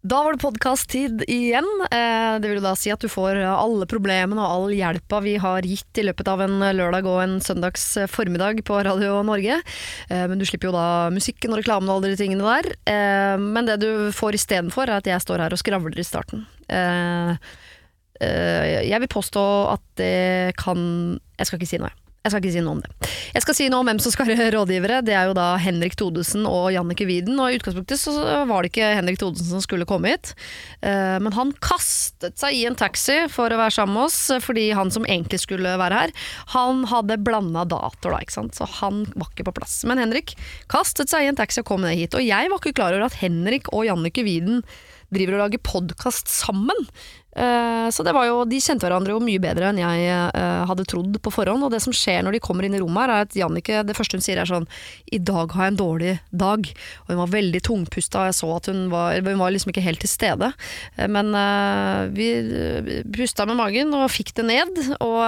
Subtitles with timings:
[0.00, 1.66] Da var det podkast-tid igjen.
[1.92, 5.34] Eh, Det vil jo da si at du får alle problemene og all hjelpa vi
[5.36, 9.60] har gitt i løpet av en lørdag og en søndags formiddag på Radio Norge.
[10.08, 12.72] Eh, Men du slipper jo da musikken og reklamen og alle de tingene der.
[12.88, 16.46] Eh, Men det du får istedenfor, er at jeg står her og skravler i starten.
[16.70, 17.36] Eh,
[18.22, 21.90] eh, Jeg vil påstå at det kan Jeg skal ikke si noe.
[21.90, 22.90] Jeg skal ikke si noe om det.
[23.32, 24.98] Jeg skal si noe om hvem som skal være rådgivere.
[25.06, 27.38] Det er jo da Henrik Thodesen og Jannicke Wieden.
[27.40, 28.12] Og i utgangspunktet så
[28.44, 30.34] var det ikke Henrik Thodesen som skulle komme hit.
[30.84, 34.68] Eh, Men han kastet seg i en taxi for å være sammen med oss, fordi
[34.76, 36.12] han som egentlig skulle være her,
[36.52, 38.58] han hadde blanda datoer da, ikke sant.
[38.58, 39.80] Så han var ikke på plass.
[39.88, 40.36] Men Henrik
[40.68, 42.12] kastet seg i en taxi og kom ned hit.
[42.18, 44.60] Og jeg var ikke klar over at Henrik og Jannicke Wieden
[45.10, 46.84] driver og lager podkast sammen.
[47.40, 50.84] Eh, Så det var jo, De kjente hverandre jo mye bedre enn jeg eh, hadde
[50.88, 51.64] trodd på forhånd.
[51.66, 53.96] Og det som skjer når de kommer inn i rommet her, er at Jannicke det
[53.96, 54.68] første hun sier er sånn
[55.10, 56.68] I dag har jeg en dårlig dag.
[57.04, 60.02] Og hun var veldig tungpusta, jeg så at hun var Hun var liksom ikke helt
[60.04, 60.52] til stede.
[60.96, 61.32] Eh, Men
[62.14, 62.28] vi
[63.14, 65.20] pusta med magen og fikk det ned, og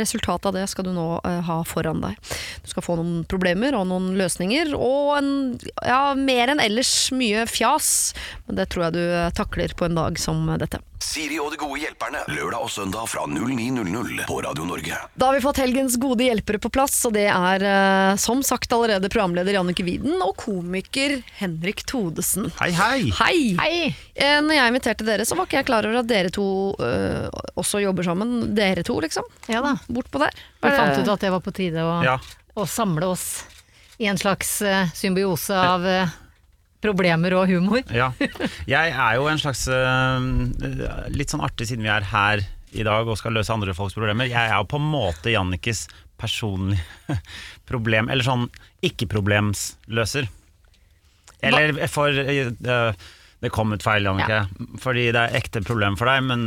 [0.00, 2.16] resultatet av det skal du nå ha foran deg.
[2.62, 5.32] Du skal få noen problemer og noen løsninger, og en,
[5.84, 8.12] ja, mer enn ellers mye fjas.
[8.46, 9.04] Men det tror jeg du
[9.38, 10.82] takler på en dag som dette.
[11.02, 12.20] Siri og de gode hjelperne.
[12.30, 14.96] Lørdag og søndag fra 09.00 på Radio Norge.
[15.18, 18.70] Da har vi fått helgens gode hjelpere på plass, og det er eh, som sagt
[18.72, 22.48] allerede programleder Jannicke Wieden og komiker Henrik Thodesen.
[22.60, 23.00] Hei, hei!
[23.18, 23.36] Hei!
[23.58, 23.74] Hei!
[24.14, 26.46] Eh, Når jeg inviterte dere, så var ikke jeg klar over at dere to
[26.78, 27.26] eh,
[27.58, 28.52] også jobber sammen.
[28.56, 29.26] Dere to, liksom.
[29.50, 29.74] Ja da.
[29.90, 30.38] Bortpå der.
[30.62, 32.16] Vi fant ut at det var på tide å, Ja.
[32.54, 33.26] å samle oss
[33.98, 36.14] i en slags eh, symbiose av eh,
[36.82, 37.82] problemer og humor.
[37.94, 38.10] ja.
[38.66, 43.06] Jeg er jo en slags eh, Litt sånn artig siden vi er her i dag
[43.08, 44.30] og skal løse andre folks problemer.
[44.30, 45.86] Jeg er jo på en måte Jannikes
[46.20, 47.18] personlige
[47.70, 48.46] problem, eller sånn
[48.86, 50.28] ikke-problemsløser.
[51.42, 52.92] Eller for eh,
[53.42, 54.44] Det kom ut feil, Jannike.
[54.80, 56.44] Fordi det er ekte problem for deg, men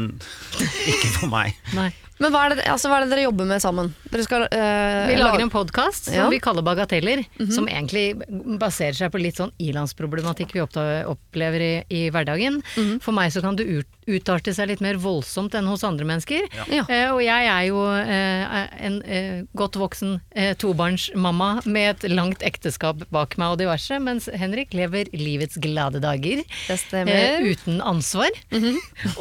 [0.93, 1.57] ikke for meg.
[1.75, 1.89] Nei.
[2.21, 3.89] Men hva er, det, altså, hva er det dere jobber med sammen?
[4.11, 6.27] Dere skal uh, Vi lager en podkast som Ja.
[6.31, 8.15] vi kaller Bagateller, som egentlig
[8.61, 12.61] baserer seg på litt sånn ilandsproblematikk vi opplever i, i hverdagen.
[13.03, 16.45] For meg så kan det ut, utarte seg litt mer voldsomt enn hos andre mennesker.
[16.69, 16.85] Ja.
[16.85, 22.45] Eh, og jeg er jo eh, en eh, godt voksen eh, tobarnsmamma med et langt
[22.45, 26.43] ekteskap bak meg og diverse, mens Henrik lever livets glade dager.
[26.69, 28.31] Eh, uten ansvar.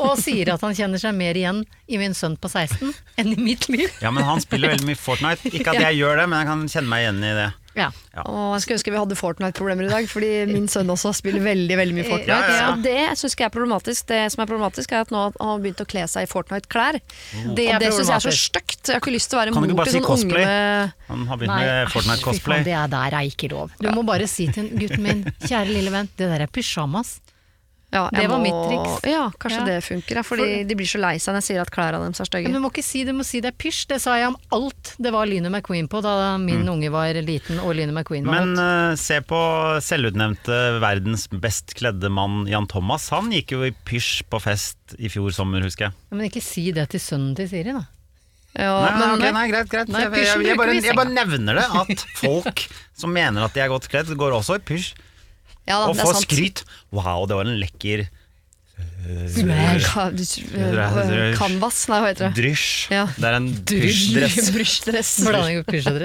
[0.04, 3.40] Og sier at han kjenner seg mer igjen i min sønn på 16 enn i
[3.40, 3.88] mitt liv.
[4.04, 5.52] Ja, men han spiller veldig mye Fortnite.
[5.54, 7.50] Ikke at jeg gjør det, men jeg kan kjenne meg igjen i det.
[7.74, 7.88] Ja.
[8.22, 11.78] Åh, jeg skulle ønske vi hadde Fortnite-problemer i dag, fordi min sønn også spiller veldig
[11.80, 12.30] veldig mye Fortnite.
[12.30, 12.68] Ja, ja, ja.
[12.74, 14.06] Og det syns jeg er problematisk.
[14.12, 17.00] Det som er problematisk, er at nå har han begynt å kle seg i Fortnite-klær.
[17.58, 18.78] Det er og det syns jeg er så stygt.
[18.86, 20.06] Jeg har ikke lyst til å være Kan du ikke mor bare til si sånn
[20.06, 20.46] unge cosplay?
[20.46, 22.64] med Han har begynt Nei, med Fortnite-cosplay.
[22.70, 23.74] det er der er ikke lov.
[23.82, 27.16] Du må bare si til gutten min, kjære lille venn, det der er pysjamas.
[27.94, 29.06] Ja, Det var må- mitt triks.
[29.12, 29.65] Ja, kanskje Ja.
[29.71, 30.16] det funker.
[30.19, 32.50] Ja, fordi de blir så lei seg når jeg sier at klærne deres er stygge.
[32.50, 33.87] Men du må ikke si det, du må si det er pysj.
[33.94, 37.60] Det sa jeg om alt det var Lyne McQueen på da min unge var liten
[37.62, 39.38] og Lyne McQueen var Men eh, se på
[39.81, 43.09] selvutnevnte verdens best kledde mann Jan Thomas.
[43.15, 45.93] Han gikk jo i pysj på fest i fjor sommer, husker jeg.
[46.11, 47.87] Men ikke si det til sønnen til Siri, da.
[48.55, 49.88] Ja, Nei, men, okay, nei, greit, greit.
[49.91, 53.61] Nei, jeg, jeg, jeg, bare, jeg bare nevner det, at folk som mener at de
[53.65, 54.93] er godt kledd, går også i pysj.
[55.69, 56.26] Ja da, Og sant.
[56.26, 56.64] skryt.
[56.94, 58.06] Wow, det var en lekker
[61.36, 62.32] Canvas, nei, hva heter det?
[62.38, 62.69] drysj.
[62.94, 63.04] Ja.
[63.12, 65.12] Det er en pysjdress.
[65.28, 65.98] Blanding av.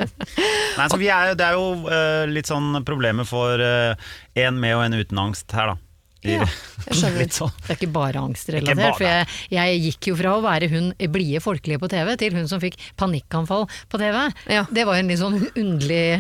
[0.78, 4.10] Nei, så er, det er jo uh, litt sånn problemet for eh,
[4.44, 5.80] en med og en uten angst her, da.
[6.20, 6.44] Ja,
[6.84, 7.30] jeg skjønner.
[7.38, 7.52] sånn.
[7.64, 8.98] Det er ikke bare angstrelatert.
[8.98, 12.50] For jeg, jeg gikk jo fra å være hun blide folkelige på TV, til hun
[12.52, 14.18] som fikk panikkanfall på TV.
[14.52, 14.66] Ja.
[14.68, 16.20] Det var en litt sånn underlig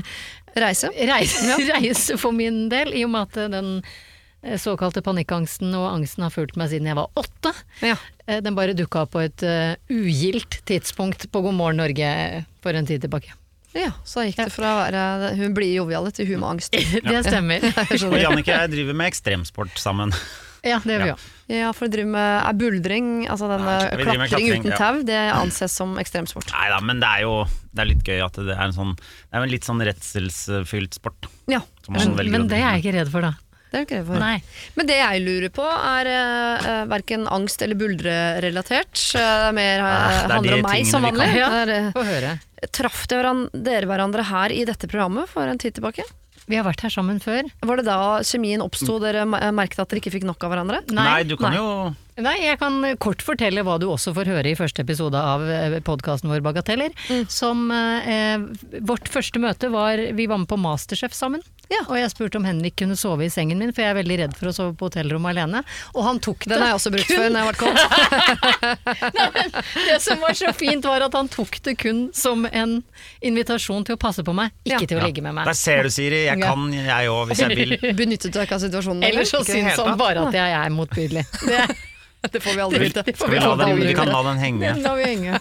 [0.62, 0.90] Reise.
[1.10, 3.70] reise, reise for min del, i og med at den
[4.44, 7.54] eh, såkalte panikkangsten og angsten har fulgt meg siden jeg var åtte.
[7.86, 7.96] Ja.
[8.28, 12.74] Eh, Den bare dukka opp på et eh, ugildt tidspunkt på God morgen Norge for
[12.78, 13.34] en tid tilbake.
[13.78, 16.72] ja, så gikk det fra å være hun blide joviale til hun med angst.
[17.12, 17.62] Det stemmer.
[18.10, 20.12] Og Jannicke og jeg driver med ekstremsport sammen.
[20.66, 21.18] Ja, det gjør vi Ja.
[21.20, 21.28] òg.
[21.50, 24.78] Ja, for å drive med er buldring, altså denne Ja, klatring klatring, uten ja.
[24.78, 26.52] tau, det anses som ekstremsport.
[26.54, 27.36] Nei da, men det er jo
[27.74, 30.98] det er litt gøy at det er en sånn Det er en litt sånn redselsfylt
[30.98, 31.30] sport.
[31.50, 33.32] Ja, Men, men det er jeg ikke redd for, da.
[33.70, 34.22] det er jeg ikke redd for.
[34.22, 34.36] Nei.
[34.78, 38.94] Men det jeg lurer på er uh, verken angst eller buldrerelatert.
[39.14, 41.30] Uh, det er mer uh, det er handler om meg som vanlig.
[41.40, 46.06] Ja, eh, Traff dere hverandre her i dette programmet for en tid tilbake?
[46.50, 47.48] Vi har vært her sammen før.
[47.62, 50.80] Var det da kjemien oppsto, dere merket at dere ikke fikk nok av hverandre?
[50.90, 51.60] Nei, Nei, du kan nei.
[51.62, 55.46] jo Nei, jeg kan kort fortelle hva du også får høre i første episode av
[55.88, 56.92] podkasten vår Bagateller.
[57.08, 57.22] Mm.
[57.32, 58.42] Som eh,
[58.84, 61.46] Vårt første møte var Vi var med på Masterchef sammen.
[61.70, 61.84] Ja.
[61.88, 64.34] Og jeg spurte om Henrik kunne sove i sengen min, for jeg er veldig redd
[64.38, 65.62] for å sove på hotellrommet alene.
[65.94, 66.56] Og han tok det.
[66.56, 67.78] Den har jeg også brukt før når jeg har vært kåt.
[69.90, 72.80] Det som var så fint, var at han tok det kun som en
[73.26, 74.88] invitasjon til å passe på meg, ikke Ja.
[74.88, 75.46] til å ligge med meg.
[75.50, 76.24] Der ser du, Siri.
[76.26, 77.78] Jeg kan, jeg òg, hvis jeg vil.
[78.02, 79.04] Benyttet du deg ikke av situasjonen?
[79.10, 79.26] eller?
[79.30, 81.26] Så syns han bare at jeg er motbydelig.
[81.46, 81.68] Det,
[82.34, 83.02] Det får vi aldri vite.
[83.08, 83.38] Vi, får vi,
[83.88, 84.74] vi kan la den henge.
[84.84, 85.40] La vi henge.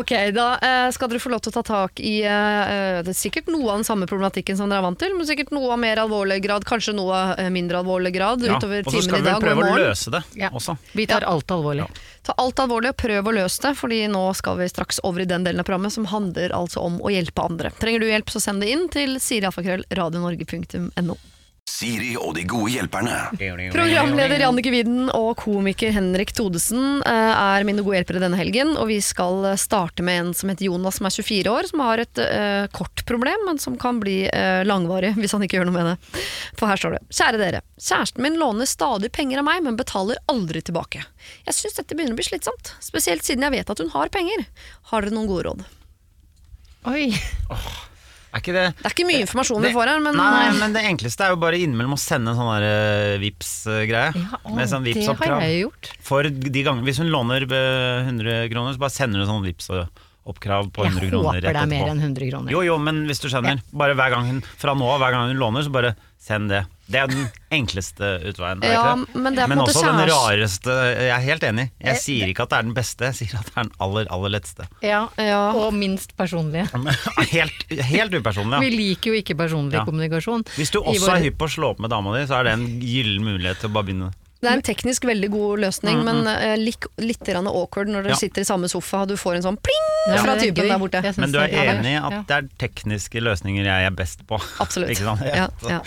[0.00, 3.16] Ok, da eh, skal dere få lov til å ta tak i eh, det er
[3.18, 5.80] sikkert noe av den samme problematikken som dere er vant til, men sikkert noe av
[5.82, 8.56] mer alvorlig grad, kanskje noe av eh, mindre alvorlig grad Ja.
[8.56, 9.90] utover Og så timen skal i vi vel dag og i prøve å morgen.
[9.90, 10.48] løse det Ja.
[10.56, 10.76] også.
[10.96, 11.88] Vi tar alt alvorlig.
[12.24, 15.28] Ta alt alvorlig og prøv å løse det, fordi nå skal vi straks over i
[15.28, 17.70] den delen av programmet som handler altså om å hjelpe andre.
[17.80, 21.16] Trenger du hjelp, så send det inn til sirialfakrøll.radionorge.no.
[21.70, 23.16] Siri og de gode hjelperne.
[23.72, 28.74] Programleder Jannike Widen og komiker Henrik Todesen eh, er mine gode hjelpere denne helgen.
[28.80, 32.02] Og vi skal starte med en som heter Jonas, som er 24 år, som har
[32.02, 35.78] et uh, kort problem, men som kan bli uh, langvarig hvis han ikke gjør noe
[35.78, 36.22] med det.
[36.58, 37.02] For her står det.
[37.14, 37.62] Kjære dere.
[37.80, 41.04] Kjæresten min låner stadig penger av meg, men betaler aldri tilbake.
[41.46, 44.48] Jeg syns dette begynner å bli slitsomt, spesielt siden jeg vet at hun har penger.
[44.90, 45.64] Har dere noen gode råd?
[46.90, 47.10] Oi.
[48.30, 50.74] Er ikke det Det er ikke mye informasjon vi får her, men, Nei, nei, men
[50.76, 54.12] det enkleste er jo bare innimellom å sende en sånn der Vips-greie.
[54.14, 55.90] Ja, å, med sånn det har jeg gjort.
[56.06, 60.70] For de gangene Hvis hun låner eh, 100 kroner, så bare sender hun sånn Vips-oppkrav
[60.76, 62.54] på 100 Jeg kroner håper det er mer enn 100 kroner.
[62.54, 63.64] Jo, jo, men hvis du skjønner.
[63.74, 66.64] Bare hver gang hun, Fra nå av, hver gang hun låner, så bare send det.
[66.90, 68.62] Det er den enkleste utveien.
[68.66, 71.66] Ja, men det er på en måte også den rareste Jeg er helt enig.
[71.80, 74.08] Jeg sier ikke at det er den beste, jeg sier at det er den aller,
[74.10, 74.66] aller letteste.
[74.82, 75.40] Ja, Ja.
[75.54, 76.66] Og minst personlige.
[77.30, 78.58] Helt, helt upersonlig.
[78.64, 79.84] Vi liker jo ikke personlig Ja.
[79.86, 80.42] kommunikasjon.
[80.56, 82.44] Hvis du også vår- er hypp på å slå opp med dama di, så er
[82.50, 84.10] det en gyllen mulighet til å bare begynne.
[84.40, 88.14] Det er en teknisk veldig god løsning, men uh, lik, litt grann awkward når dere
[88.14, 88.20] Ja.
[88.22, 91.02] sitter i samme sofa og du får en sånn pling Ja, fra typen der borte.
[91.20, 92.22] Men du er enig i at ja.
[92.26, 94.40] det er tekniske løsninger jeg er best på?
[94.64, 94.88] Absolutt.
[94.96, 95.20] Ikke sant?
[95.28, 95.80] Ja, ja.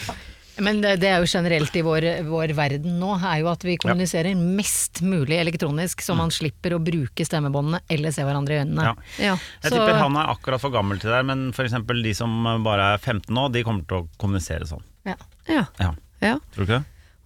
[0.61, 3.73] Men det, det er jo generelt i vår, vår verden nå, er jo at vi
[3.81, 8.85] kommuniserer mest mulig elektronisk, så man slipper å bruke stemmebåndene eller se hverandre i øynene.
[8.85, 8.93] Ja.
[9.31, 9.35] Ja.
[9.63, 11.73] Jeg Så- tipper han er akkurat for gammel til det, der, men f.eks.
[12.03, 14.83] de som bare er 15 nå, de kommer til å kommunisere sånn.
[15.09, 15.15] Ja.
[15.49, 15.65] Ja.
[15.79, 15.93] Ja.
[16.21, 16.35] ja.
[16.53, 16.83] Tror du ikke det?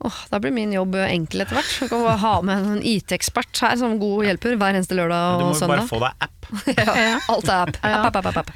[0.07, 1.71] Åh, da blir min jobb enkel etter hvert.
[1.81, 5.55] Jeg kan bare ha med en IT-ekspert her som god hjelper hver eneste lørdag og
[5.57, 5.57] søndag.
[5.57, 6.51] Du må jo bare få deg app.
[6.77, 7.79] Ja, alt er app.
[7.81, 8.51] app, app, app, app.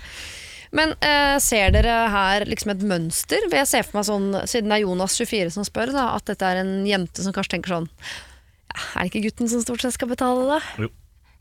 [0.75, 3.47] Men eh, ser dere her liksom et mønster?
[3.51, 6.47] Jeg ser for meg sånn, siden det er Jonas 24 som spør, da, at dette
[6.47, 9.97] er en jente som kanskje tenker sånn ja, Er det ikke gutten som stort sett
[9.97, 10.87] skal betale, da?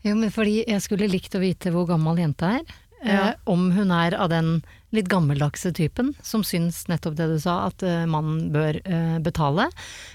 [0.03, 2.77] Jo, men fordi jeg skulle likt å vite hvor gammel jenta er.
[3.01, 3.13] Ja.
[3.31, 4.57] Eh, om hun er av den
[4.95, 9.69] litt gammeldagse typen som syns nettopp det du sa, at uh, mannen bør uh, betale.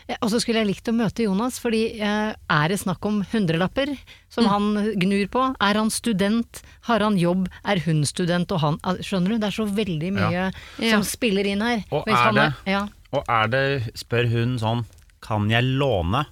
[0.06, 3.22] Eh, og så skulle jeg likt å møte Jonas, fordi uh, er det snakk om
[3.32, 3.94] hundrelapper
[4.32, 4.68] som han
[5.00, 5.46] gnur på?
[5.64, 6.62] Er han student?
[6.90, 7.48] Har han jobb?
[7.64, 9.38] Er hun student og han ah, Skjønner du?
[9.40, 10.90] Det er så veldig mye Ja.
[10.92, 11.84] som spiller inn her.
[11.90, 12.86] Og Hvis er han det- ja.
[13.16, 13.64] Og er det,
[13.96, 14.84] spør hun sånn,
[15.24, 16.26] kan jeg låne?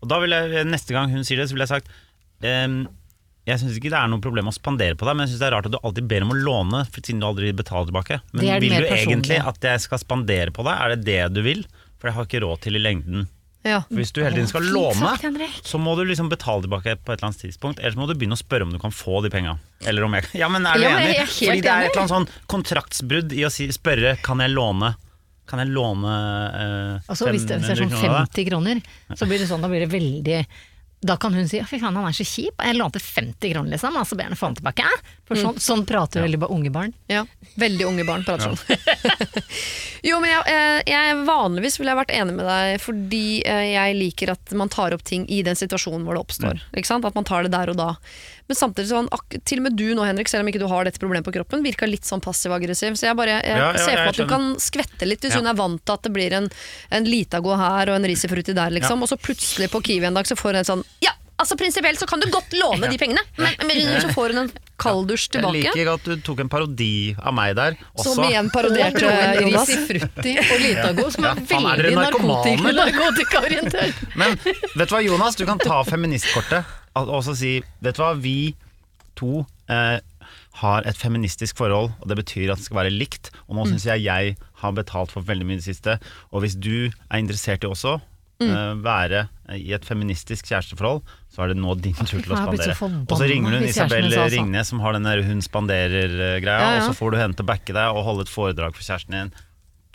[0.00, 1.90] Og da vil jeg, neste gang hun sier det, så ville jeg sagt
[2.46, 2.86] ehm,
[3.48, 5.48] jeg syns ikke det er noe problem å spandere på deg, men jeg synes det
[5.48, 8.20] er rart at du alltid ber om å låne siden du aldri betaler tilbake.
[8.36, 10.76] Men vil du egentlig at jeg skal spandere på deg?
[10.76, 11.64] Er det det du vil?
[12.00, 13.28] For jeg har ikke råd til i lengden.
[13.66, 13.82] Ja.
[13.88, 15.10] For hvis du hele tiden skal låne,
[15.60, 17.82] så må du liksom betale tilbake på et eller annet tidspunkt.
[17.82, 19.58] Ellers må du begynne å spørre om du kan få de penga.
[19.84, 21.26] Eller om jeg Ja, men er du Ja, enig?
[21.28, 24.94] Fordi det er et eller annet sånn kontraktsbrudd i å si, spørre kan jeg låne
[25.50, 28.82] Kan jeg låne eh, Altså hvis det, hvis det er 500 sånn kroner 50 kroner,
[29.12, 30.40] så blir det sånn, da blir det veldig
[31.00, 33.72] da kan hun si «Å, fy faen, han er så kjip, jeg lånte 50 kroner
[33.72, 34.88] liksom, og så ber han han tilbake.
[35.30, 36.90] For sånn, sånn prater veldig bare unge barn.
[37.06, 37.20] Ja,
[37.62, 38.80] veldig unge barn prater sånn.
[40.08, 43.94] jo, men jeg, eh, jeg vanligvis ville jeg vært enig med deg, fordi eh, jeg
[44.00, 46.58] liker at man tar opp ting i den situasjonen hvor det oppstår.
[46.58, 46.74] Mm.
[46.82, 47.06] Ikke sant?
[47.06, 47.92] At man tar det der og da.
[48.50, 50.88] Men samtidig sånn, ak til og med du nå, Henrik, selv om ikke du har
[50.88, 52.98] dette problemet på kroppen, virka litt sånn passiv-aggressiv.
[52.98, 55.36] Så jeg bare jeg Ja, ja, ser for meg at du kan skvette litt hvis
[55.38, 55.44] Ja.
[55.44, 56.50] hun er vant til at det blir en,
[56.90, 59.06] en Litago her og en risifrutti der, liksom.
[59.06, 61.14] Og så plutselig på Kiwi en dag så får hun en sånn Ja!
[61.40, 64.50] Altså Prinsipielt så kan du godt låne de pengene, men, men så får hun en
[64.80, 67.76] kalddusj Jeg liker at du tok en parodi av meg der.
[67.96, 68.14] Også.
[68.14, 69.08] Som igjen parodierte
[69.40, 69.68] Jonas.
[69.72, 72.92] Risifrutti og Litago, som Ja, er veldig narkomane, narkotika- eller?
[72.92, 74.04] narkotikaorientert.
[74.20, 77.52] Men vet du hva, Jonas, du kan ta feministkortet og og så si
[77.84, 78.36] Vet du hva, vi
[79.20, 79.98] to eh,
[80.60, 83.30] har et feministisk forhold, og det betyr at det skal være likt.
[83.48, 85.98] Og nå syns jeg jeg har betalt for veldig mye i det siste.
[86.34, 87.98] Og hvis du er interessert i også
[88.40, 88.78] Mm.
[88.80, 91.02] være i et feministisk kjæresteforhold,
[91.40, 92.74] så er det nå din tur til å spandere.
[93.08, 94.32] Og så ringer kjæresten Isabel sånn.
[94.36, 96.80] Ringnes som har den der hun spanderer-greia, Ja, ja.
[96.82, 99.16] og så får du henne til å backe deg og holde et foredrag for kjæresten
[99.16, 99.32] din.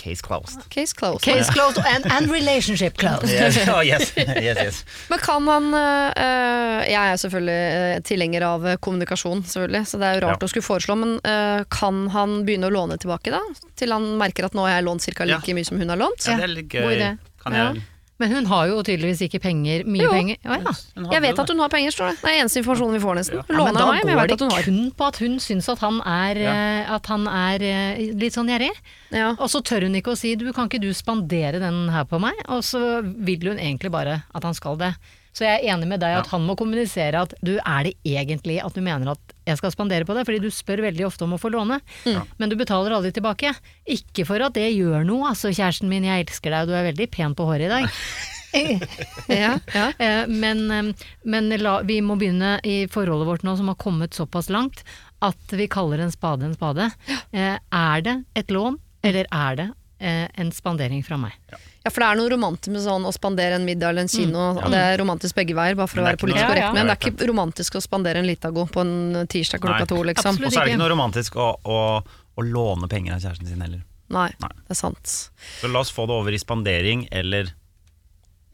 [0.02, 0.60] Case closed.
[0.74, 1.22] Case closed.
[1.24, 3.30] Case closed and, and relationship closed.
[3.32, 4.82] Yes, oh, yes, yes, yes.
[5.08, 10.20] Men kan han uh, Jeg er selvfølgelig øh, tilhenger av kommunikasjon, selvfølgelig, så det er
[10.20, 10.50] jo rart Ja.
[10.50, 13.40] å skulle foreslå, men uh, kan han begynne å låne tilbake, da?
[13.80, 15.24] Til han merker at nå har jeg lånt ca.
[15.32, 15.56] like Ja.
[15.62, 16.28] mye som hun har lånt?
[16.28, 17.18] Ja, det er litt gøy.
[17.46, 17.70] Kan Ja.
[17.72, 17.86] jeg
[18.18, 20.12] Men hun har jo tydeligvis ikke penger, mye Jo.
[20.14, 20.38] penger.
[20.48, 20.74] Å, ja.
[21.12, 22.22] Jeg vet at hun har penger, står det.
[22.22, 23.42] Det er eneste informasjonen vi får, nesten.
[23.42, 24.64] Hun Ja, men låner da meg, men jeg går vet det at hun har.
[24.64, 26.54] kun på at hun syns at han er, Ja.
[26.56, 28.72] eh, at han er eh, litt sånn gjerrig.
[29.12, 29.30] Ja.
[29.36, 32.20] Og så tør hun ikke å si du, kan ikke du spandere den her på
[32.24, 32.34] meg?
[32.48, 34.94] Og så vil hun egentlig bare at han skal det.
[35.36, 38.64] Så jeg er enig med deg at han må kommunisere at du er det egentlig
[38.64, 41.36] at du mener at jeg skal spandere på det, fordi du spør veldig ofte om
[41.36, 41.80] å få låne,
[42.38, 43.52] men du betaler aldri tilbake.
[43.86, 46.88] Ikke for at det gjør noe, altså kjæresten min, jeg elsker deg og du er
[46.92, 47.92] veldig pen på håret i dag.
[49.28, 49.90] Ja, ja.
[50.00, 54.16] Eh, Men, eh, men la, vi må begynne i forholdet vårt nå som har kommet
[54.16, 54.80] såpass langt
[55.26, 56.86] at vi kaller en spade en spade.
[57.36, 59.70] Eh, Er det et lån, eller er det
[60.40, 61.36] en spandering fra meg?
[61.52, 61.58] Ja,
[61.94, 64.40] for det er noe romantisk med sånn å spandere en middag eller en kino.
[64.56, 66.64] og Det er romantisk begge veier, bare for å være politisk noe- korrekt.
[66.64, 66.74] Ja, ja.
[66.74, 70.40] Men det er ikke romantisk å spandere en Litago på en tirsdag klokka to, liksom.
[70.40, 71.78] Og så er det ikke noe romantisk å, å,
[72.36, 73.84] å låne penger av kjæresten sin heller.
[74.10, 74.50] Nei, Nei.
[74.68, 75.14] det er sant.
[75.62, 77.50] Så la oss få det over i spandering, eller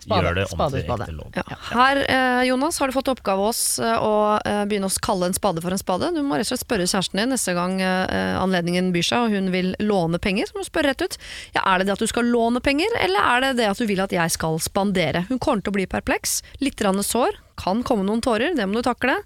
[0.02, 1.06] Spade, Gjør det om spade, til spade.
[1.06, 1.36] ekte lån.
[1.38, 1.58] Ja.
[1.72, 5.30] Her, eh, Jonas, har du fått oppgave av oss eh, å eh, begynne å kalle
[5.30, 6.10] en spade for en spade.
[6.16, 9.52] Du må rett og slett spørre kjæresten din neste gang anledningen byr seg og hun
[9.54, 10.50] vil låne penger.
[10.50, 11.18] Så må du spørre rett ut.
[11.54, 13.86] Ja, er det det at du skal låne penger, eller er det det at du
[13.86, 15.26] vil at jeg skal spandere?
[15.30, 18.82] Hun kommer til å bli perpleks, litt rann sår, kan komme noen tårer, det må
[18.82, 19.20] du takle.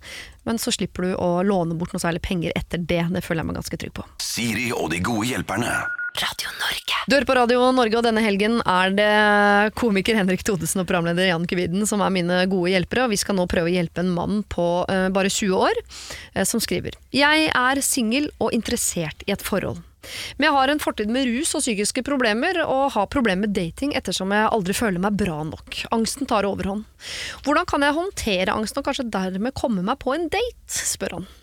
[0.43, 3.05] Men så slipper du å låne bort noe særlig penger etter det.
[3.15, 4.03] Det føler jeg meg ganske trygg på.
[4.21, 5.71] Siri og de gode hjelperne.
[6.15, 6.95] Radio Norge.
[7.07, 11.27] Du hører på Radio Norge, og denne helgen er det komiker Henrik Thodesen og programleder
[11.27, 14.13] Jan Kviden som er mine gode hjelpere, og vi skal nå prøve å hjelpe en
[14.15, 15.81] mann på uh, bare 20 år,
[16.37, 19.83] uh, som skriver Jeg er singel og interessert i et forhold.
[20.37, 23.95] Men jeg har en fortid med rus og psykiske problemer, og har problemer med dating
[23.97, 25.81] ettersom jeg aldri føler meg bra nok.
[25.95, 26.85] Angsten tar overhånd.
[27.43, 31.33] Hvordan kan jeg håndtere angsten og kanskje dermed komme meg på en date, spør han.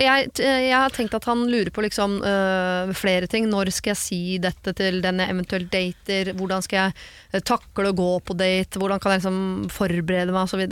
[0.00, 3.44] Jeg, jeg har tenkt at han lurer på liksom, øh, flere ting.
[3.52, 6.32] Når skal jeg si dette til den jeg eventuelt dater?
[6.38, 6.94] Hvordan skal jeg
[7.36, 8.80] øh, takle å gå på date?
[8.80, 10.64] Hvordan kan jeg liksom forberede meg, osv.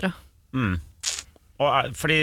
[0.57, 0.79] Mm.
[1.61, 2.21] Og er- fordi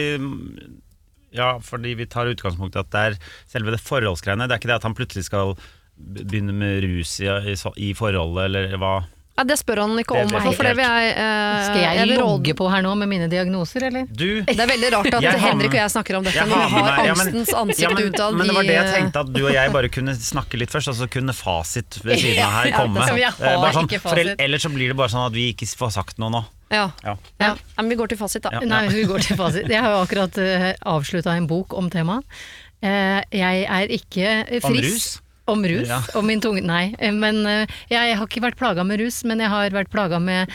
[1.38, 3.18] Ja, fordi vi tar utgangspunkt i at det er
[3.52, 4.48] selve det forholdsgreiene.
[4.48, 5.54] Det er ikke det at han plutselig skal
[5.98, 7.56] begynne med rus i, i,
[7.90, 8.94] i forholdet, eller hva.
[9.38, 12.22] Ja, det spør han ikke om, ble for, det vil jeg øh, Skal jeg, vil
[12.22, 14.08] logge på her nå med mine diagnoser, eller?
[14.10, 16.64] Du Det er veldig rart at Jeg Henrik og jeg snakker om dette Jeg når
[16.64, 18.38] vi har ja, angstens ansikt ja, men, utad.
[18.40, 20.74] Men det var det jeg øh, tenkte, at du og jeg bare kunne snakke litt
[20.74, 22.98] først, og så kunne fasit ved siden av her komme.
[23.04, 23.22] det er.
[23.28, 25.68] Jeg har Eh, bare sånn, for Ellers så blir det bare sånn at vi ikke
[25.80, 26.44] får sagt noe nå.
[26.74, 26.90] Ja.
[27.04, 27.16] Ja.
[27.40, 27.54] Ja.
[27.54, 28.58] ja, men vi går til fasit, da.
[28.58, 28.64] Ja.
[28.68, 29.70] Nei, vi går til fasit.
[29.72, 32.26] Jeg har jo akkurat uh, avslutta en bok om temaet.
[32.84, 34.68] Uh, jeg er ikke frisk.
[34.68, 35.08] Om rus?
[35.48, 35.88] Om rus.
[35.88, 36.02] Ja.
[36.20, 39.40] Om min tunge Nei, eh, men eh, jeg har ikke vært plaga med rus, men
[39.44, 40.52] jeg har vært plaga med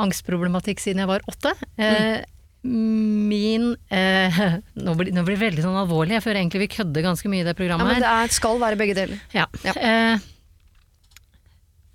[0.00, 1.52] angstproblematikk siden jeg var åtte.
[1.76, 2.22] Eh,
[2.62, 4.40] Min eh,
[4.84, 7.44] nå, blir, nå blir det veldig sånn alvorlig, jeg føler egentlig vi kødder ganske mye
[7.44, 7.88] i det programmet.
[7.88, 9.22] Ja, men det er, skal være begge deler.
[9.32, 9.46] Ja.
[9.64, 9.72] Ja.
[9.80, 10.28] Eh,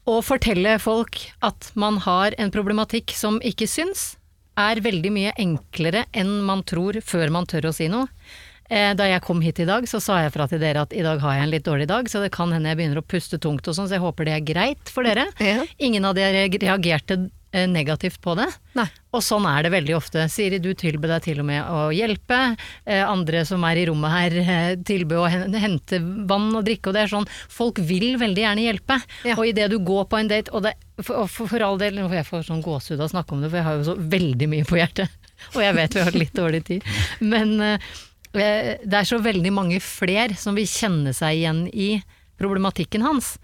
[0.09, 4.15] å fortelle folk at man har en problematikk som ikke syns,
[4.55, 8.07] er veldig mye enklere enn man tror før man tør å si noe.
[8.69, 11.03] Eh, da jeg kom hit i dag, så sa jeg fra til dere at i
[11.05, 13.37] dag har jeg en litt dårlig dag, så det kan hende jeg begynner å puste
[13.41, 15.27] tungt og sånn, så jeg håper det er greit for dere.
[15.43, 15.65] Ja.
[15.77, 18.47] Ingen av dere reagerte eh, negativt på det.
[18.77, 18.87] Nei.
[19.15, 20.25] Og sånn er det veldig ofte.
[20.31, 22.39] Siri, du tilbød deg til og med å hjelpe.
[22.83, 26.89] Eh, andre som er i rommet her, eh, tilbød å hente vann og drikke.
[26.89, 28.99] Og det er sånn, folk vil veldig gjerne hjelpe.
[29.27, 29.37] Ja.
[29.37, 32.01] Og idet du går på en date, og, det, for, og for, for all del,
[32.01, 34.51] jeg får sånn gåsehud av å snakke om det, for jeg har jo så veldig
[34.51, 35.21] mye på hjertet.
[35.55, 36.85] Og jeg vet vi har litt dårlig tid.
[37.19, 37.95] Men eh, eh,
[38.35, 41.89] det er så veldig mange fler som vil kjenne seg igjen i
[42.39, 43.35] problematikken hans.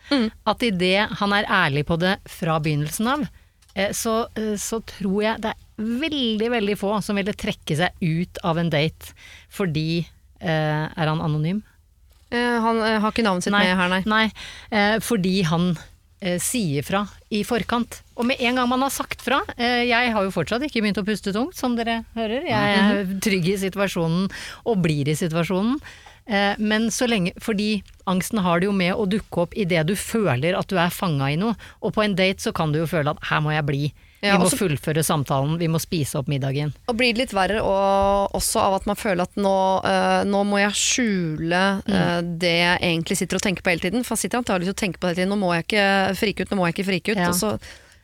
[0.48, 3.26] At idet han er ærlig på det fra begynnelsen av,
[3.74, 5.68] eh, så, eh, så tror jeg det er
[6.02, 9.14] veldig, veldig få som ville trekke seg ut av en date
[9.50, 10.06] fordi
[10.42, 11.64] eh, Er han anonym?
[12.32, 14.02] Eh, han eh, har ikke navnet sitt med her, nei.
[14.06, 14.26] Nei,
[14.72, 15.74] eh, fordi han
[16.22, 18.02] eh, sier fra i forkant.
[18.22, 21.02] Og med en gang man har sagt fra eh, Jeg har jo fortsatt ikke begynt
[21.02, 22.46] å puste tungt, som dere hører.
[22.46, 24.30] Jeg er trygg i situasjonen
[24.70, 25.80] og blir i situasjonen.
[26.30, 29.96] Eh, men så lenge Fordi angsten har det jo med å dukke opp idet du
[29.98, 31.58] føler at du er fanga i noe.
[31.82, 33.84] Og på en date så kan du jo føle at her må jeg bli.
[34.22, 36.76] Ja, vi må fullføre samtalen, vi må spise opp middagen.
[36.92, 39.54] Og blir det litt verre og, også av at man føler at nå,
[39.90, 44.06] eh, nå må jeg skjule eh, det jeg egentlig sitter og tenker på hele tiden.
[44.06, 45.34] For jeg sitter antakelig og tenker på det hele tiden.
[45.34, 45.88] Nå må jeg ikke
[46.22, 47.24] frike ut, nå må jeg ikke frike ut.
[47.24, 47.32] Ja.
[47.34, 47.56] Og så,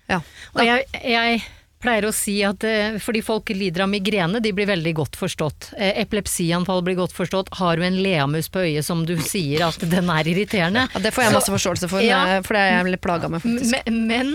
[0.10, 0.22] ja.
[0.56, 1.42] Og jeg, jeg
[1.78, 5.68] pleier å si at eh, fordi folk lider av migrene, de blir veldig godt forstått.
[5.78, 7.52] Eh, epilepsianfall blir godt forstått.
[7.60, 10.88] Har du en leamus på øyet som du sier at den er irriterende.
[10.96, 12.24] Ja, det får jeg masse forståelse for, Ja.
[12.38, 13.78] eh, for det er jeg litt plaga med, faktisk.
[13.86, 14.34] Men, men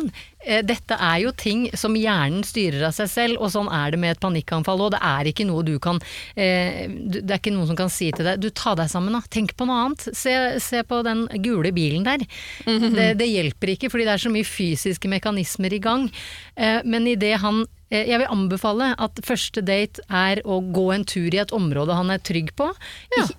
[0.67, 4.17] dette er jo ting som hjernen styrer av seg selv, og sånn er det med
[4.17, 4.87] et panikkanfall.
[4.87, 6.01] Og det er ikke noe du kan
[6.35, 9.23] eh, Det er ikke noen som kan si til deg du ta deg sammen da,
[9.33, 10.09] tenk på noe annet.
[10.19, 12.25] Se, se på den gule bilen der.
[12.67, 16.09] det, det hjelper ikke, fordi det er så mye fysiske mekanismer i gang.
[16.57, 20.87] Eh, men i det han eh, jeg vil anbefale at første date er å gå
[20.95, 22.71] en tur i et område han er trygg på.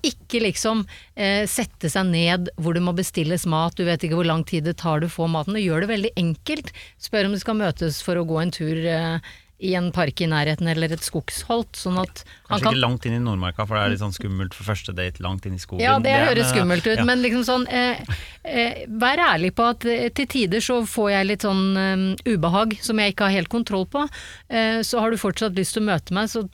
[0.04, 0.82] Ik ikke liksom
[1.14, 4.66] eh, sette seg ned hvor det må bestilles mat, du vet ikke hvor lang tid
[4.66, 5.56] det tar du får maten.
[5.56, 6.72] Du gjør det veldig enkelt.
[7.02, 9.34] Spør om du skal møtes for å gå en tur eh,
[9.64, 13.08] i en park i nærheten eller et skogsholt, sånn at han Kanskje kan ikke langt
[13.08, 15.62] inn i Nordmarka, for det er litt sånn skummelt for første date langt inn i
[15.62, 15.84] skogen.
[15.84, 17.06] ja, det det høres skummelt ut, ja.
[17.08, 18.02] men liksom sånn eh,
[18.44, 22.76] eh, Vær ærlig på at eh, til tider så får jeg litt sånn eh, ubehag
[22.84, 24.04] som jeg ikke har helt kontroll på.
[24.48, 26.44] Eh, så har du fortsatt lyst til å møte meg, så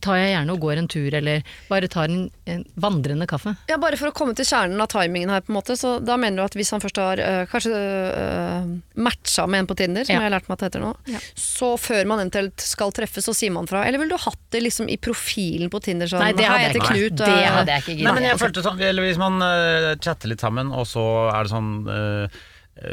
[0.00, 3.56] tar jeg gjerne og går en tur, eller bare tar en, en vandrende kaffe.
[3.70, 6.14] Ja, Bare for å komme til kjernen av timingen her, på en måte, så da
[6.20, 8.68] mener du at hvis han først har øh, kanskje øh,
[9.02, 10.20] matcha med en på Tinder, som Ja.
[10.20, 11.18] jeg har lært meg at det heter nå, Ja.
[11.34, 13.82] så før man eventuelt skal treffes, så sier man fra.
[13.88, 16.06] Eller ville du hatt det liksom i profilen på Tinder?
[16.06, 16.92] Sånn, Nei, det hadde jeg ikke.
[16.92, 19.90] Knut, Det øh, hadde jeg ikke Nei, men jeg følte sånn, eller Hvis man øh,
[20.02, 22.40] chatter litt sammen, og så er det sånn eh,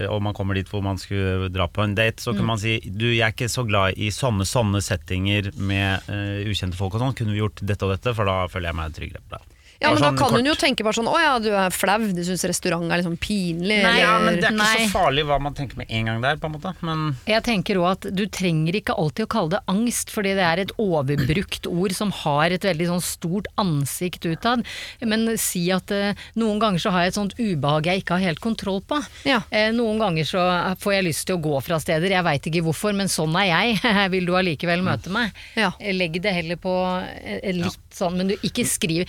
[0.10, 2.77] og man kommer dit hvor man skulle dra på en date, så kan man si
[2.86, 7.03] du, jeg er ikke så glad i sånne sånne settinger med uh, ukjente folk og
[7.03, 7.15] sånn.
[7.17, 9.24] Kunne vi gjort dette og dette, for da føler jeg meg tryggere.
[9.31, 9.41] Da.
[9.79, 11.98] Ja, men da kan kan hun jo tenke bare sånn Å ja, du er flau,
[12.12, 13.77] du syns restaurant er liksom pinlig.
[13.86, 14.88] Nei, Ja, men Det er ikke Nei.
[14.89, 16.74] så farlig hva man tenker med en gang der, på en måte.
[16.83, 20.43] Men Jeg tenker òg at du trenger ikke alltid å kalle det angst, fordi det
[20.43, 24.65] er et overbrukt ord som har et veldig sånn stort ansikt utad.
[25.01, 28.27] Men si at eh, noen ganger så har jeg et sånt ubehag jeg ikke har
[28.33, 29.00] helt kontroll på.
[29.29, 29.41] Ja.
[29.50, 30.43] Eh, noen ganger så
[30.83, 33.48] får jeg lyst til å gå fra steder, jeg veit ikke hvorfor, men sånn er
[33.53, 33.79] jeg.
[34.13, 35.31] Vil du allikevel møte meg?
[35.55, 35.71] Ja.
[35.79, 36.75] Eh, Legg det heller på
[37.24, 39.07] eh, litt sånn, men du ikke skriver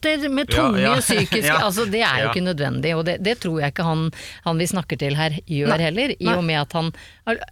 [0.00, 0.94] 'sliter med tunge ja.
[1.04, 1.58] psykiske' Ja.
[1.66, 2.32] Altså det er jo Ja.
[2.32, 4.10] ikke nødvendig, og det, det tror jeg ikke han,
[4.44, 5.78] han vi snakker til her gjør Nei.
[5.78, 6.14] heller.
[6.20, 6.92] I og med at han,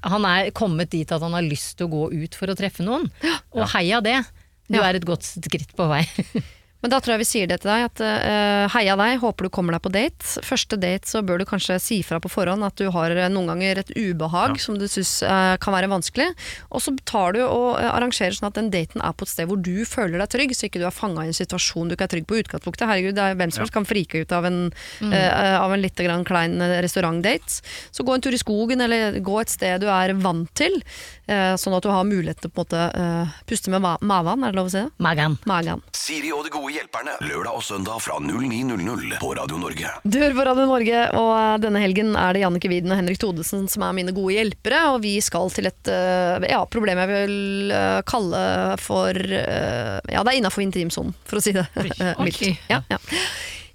[0.02, 2.82] han er kommet dit at han har lyst til å gå ut for å treffe
[2.82, 3.10] noen.
[3.54, 4.24] Og heia det!
[4.68, 4.84] Du Ja.
[4.90, 6.02] er et godt skritt på vei.
[6.80, 9.50] Men da tror jeg vi sier det til deg, at uh, heia deg, håper du
[9.50, 10.42] kommer deg på date.
[10.46, 13.48] Første date så bør du kanskje si fra på forhånd at du har eh, noen
[13.50, 14.62] ganger et ubehag Ja.
[14.62, 16.28] som du syns uh, kan være vanskelig.
[16.70, 19.50] Og så tar du og eh, arrangerer sånn at den daten er på et sted
[19.50, 22.06] hvor du føler deg trygg, så ikke du er fanga i en situasjon du ikke
[22.06, 22.86] er trygg på i utgangspunktet.
[22.86, 24.60] Herregud, det er hvem som helst kan frike ut av en,
[25.10, 27.58] eh, av en litt grann klein eh, restaurantdate.
[27.90, 30.78] Så gå en tur i skogen, eller gå et sted du er vant til,
[31.26, 33.96] eh, sånn at du har mulighet til å på en måte eh, puste med ma
[33.98, 34.94] maven, er det lov å si det?
[35.02, 35.38] Magan.
[35.50, 35.82] Magen.
[35.92, 37.16] Siri og det gode hjelperne.
[37.24, 39.92] Lørdag og søndag fra 09.00 på Radio Norge.
[40.04, 43.66] Du hører på Radio Norge, og denne helgen er det Jannike Widen og Henrik Thodesen
[43.70, 44.84] som er mine gode hjelpere.
[44.94, 48.42] Og vi skal til et eh, ja, problem jeg vil eh, kalle
[48.82, 52.38] for eh, Ja, det er innafor intimsonen, for å si det mildt.
[52.38, 52.56] Okay.
[52.70, 53.00] Ja, ja.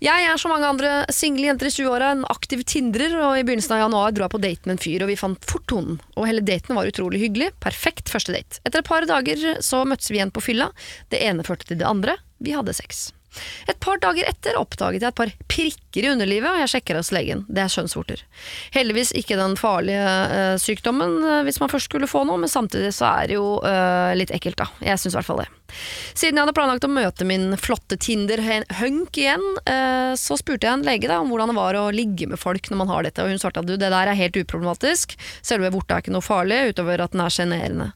[0.04, 3.78] Jeg er som mange andre single jenter i 20-åra en aktiv tindrer, og i begynnelsen
[3.78, 6.02] av januar dro jeg på date med en fyr, og vi fant fort tonen.
[6.18, 7.54] Og hele daten var utrolig hyggelig.
[7.64, 8.60] Perfekt første date.
[8.68, 10.74] Etter et par dager så møttes vi igjen på fylla.
[11.08, 12.18] Det ene førte til det andre.
[12.44, 13.14] Vi hadde sex.
[13.68, 17.12] Et par dager etter oppdaget jeg et par prikker i underlivet, og jeg sjekker hos
[17.16, 17.44] legen.
[17.50, 18.24] Det er kjønnsvorter.
[18.76, 22.94] Heldigvis ikke den farlige eh, sykdommen eh, hvis man først skulle få noe, men samtidig
[22.96, 24.70] så er det jo eh, litt ekkelt, da.
[24.84, 25.50] Jeg syns i hvert fall det.
[26.14, 30.86] Siden jeg hadde planlagt å møte min flotte Tinder-hunk igjen, eh, så spurte jeg en
[30.86, 33.34] lege da, om hvordan det var å ligge med folk når man har dette, og
[33.34, 35.18] hun svarte at du, det der er helt uproblematisk.
[35.42, 37.92] Selve vorta er ikke noe farlig, utover at den er sjenerende.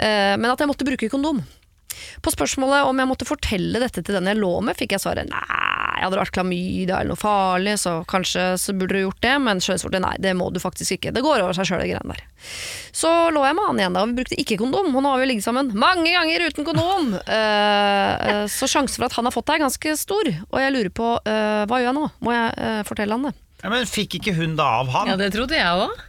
[0.00, 1.42] uh, men at jeg måtte bruke kondom.
[2.24, 5.30] På spørsmålet om jeg måtte fortelle dette til den jeg lå med, fikk jeg svaret
[5.30, 9.34] nei, hadde det vært klamydia eller noe farlig, så kanskje så burde du gjort det,
[9.42, 11.12] men skjønnsvorte nei, det må du faktisk ikke.
[11.16, 12.24] Det går over seg sjøl, de greiene der.
[12.96, 15.22] Så lå jeg med han igjen da, og vi brukte ikke kondom, og nå har
[15.22, 17.14] vi ligget sammen mange ganger uten kondom!
[17.30, 20.72] Eh, eh, så sjansen for at han har fått det er ganske stor, og jeg
[20.74, 22.06] lurer på uh, hva gjør jeg nå?
[22.26, 23.32] Må jeg uh, fortelle han det?
[23.62, 25.12] Ja, men fikk ikke hun det av han?
[25.12, 26.00] Ja, det trodde jeg òg.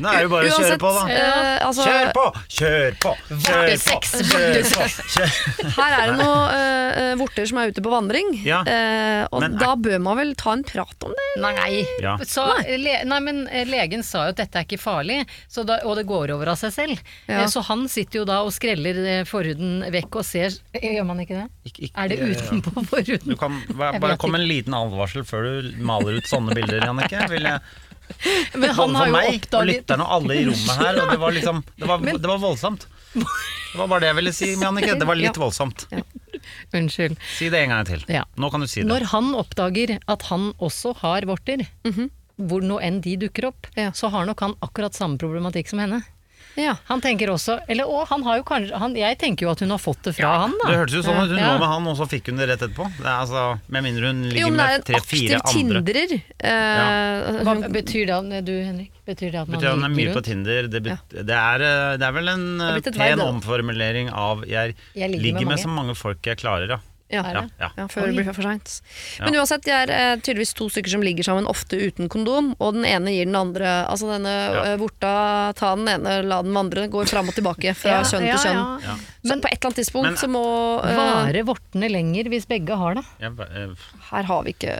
[0.00, 1.02] Nå er det bare å kjøre på, da.
[1.10, 2.24] Uh, altså- Kjør på!
[2.56, 3.12] Kjør på!
[3.44, 3.96] Kjør på!
[4.30, 4.86] Kjør på!
[5.14, 5.30] Kjør.
[5.76, 8.60] Her er det noen uh, vorter som er ute på vandring, Ja.
[8.64, 11.26] uh, og Men da bør man vel ta en prat om det?
[11.42, 11.82] Nei.
[12.02, 12.14] Ja.
[12.26, 12.44] Så,
[12.80, 15.96] le, nei, men eh, legen sa jo at dette er ikke farlig, så da, og
[16.00, 17.02] det går over av seg selv.
[17.28, 17.42] Ja.
[17.44, 21.20] Eh, Så han sitter jo da og skreller eh, forhuden vekk og ser Gjør man
[21.22, 21.46] ikke det?
[21.70, 23.36] Ikke- ikke- Er det utenpå Du forhuden?
[23.38, 27.28] kan bare, Jeg bare kom en liten advarsel før du maler ut sånne bilder, Jannicke.
[27.30, 27.60] Vil jeg
[28.58, 30.96] Men han har jo meg og oppdaget lytterne og alle i rommet her.
[31.04, 32.86] Og det var liksom Det var, det var voldsomt.
[33.70, 34.94] Det var bare det jeg ville si, Jannicke.
[34.98, 35.40] Det var litt Ja.
[35.44, 35.84] voldsomt.
[36.74, 37.14] Unnskyld.
[37.38, 38.00] Si det en gang til.
[38.10, 38.24] Ja.
[38.34, 38.88] Nå kan du si det.
[38.90, 41.62] Når han oppdager at han også har vorter,
[42.40, 43.92] hvor nå enn de dukker opp, Ja.
[43.94, 46.02] så har nok han akkurat samme problematikk som henne.
[46.58, 46.74] Ja.
[46.88, 49.70] Han tenker også Eller å, han har jo kanskje han, Jeg tenker jo at hun
[49.70, 50.70] har fått det fra han, da.
[50.70, 51.30] Det hørtes jo sånn ut.
[51.30, 51.52] Hun Ja.
[51.54, 52.88] lå med han, og så fikk hun det rett etterpå.
[52.98, 55.60] Det er altså, Med mindre hun ligger Jo, men det er med en tre-fire aktiv
[55.66, 55.82] andre.
[55.82, 56.22] tinderer.
[56.38, 58.90] Eh, Hva betyr det, du Henrik?
[59.06, 60.22] Betyr det at man Betyr han, er mye på?
[60.26, 60.68] Tinder.
[60.70, 65.10] Det, bet, det, er, eh, det er vel en eh, pen omformulering av 'jeg, Jeg
[65.10, 66.78] ligger ligger med med så mange folk jeg klarer', ja.
[67.10, 67.22] Ja.
[67.34, 67.68] Ja, ja.
[67.76, 68.80] Ja, før det blir for seint.
[69.20, 72.74] Men uansett, de er eh, tydeligvis to stykker som ligger sammen, ofte uten kondom, og
[72.78, 74.62] den ene gir den andre Altså denne Ja.
[74.72, 78.26] eh, vorta, ta den ene, la den vandre, går fram og tilbake fra Ja, kjønn
[78.28, 78.60] ja, til kjønn.
[78.60, 78.78] ja.
[78.86, 78.96] Ja.
[79.30, 80.44] Men på et eller annet tidspunkt Men- så må
[80.86, 83.04] eh, Varer vortene lenger hvis begge har det?
[83.20, 83.74] Jeg, eh,
[84.12, 84.76] Her har vi ikke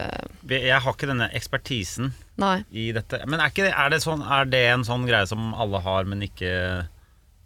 [0.51, 2.65] jeg har ikke denne ekspertisen Nei.
[2.73, 3.21] i dette.
[3.29, 6.05] Men er, ikke det, er, det sånn, er det en sånn greie som alle har,
[6.09, 6.87] men ikke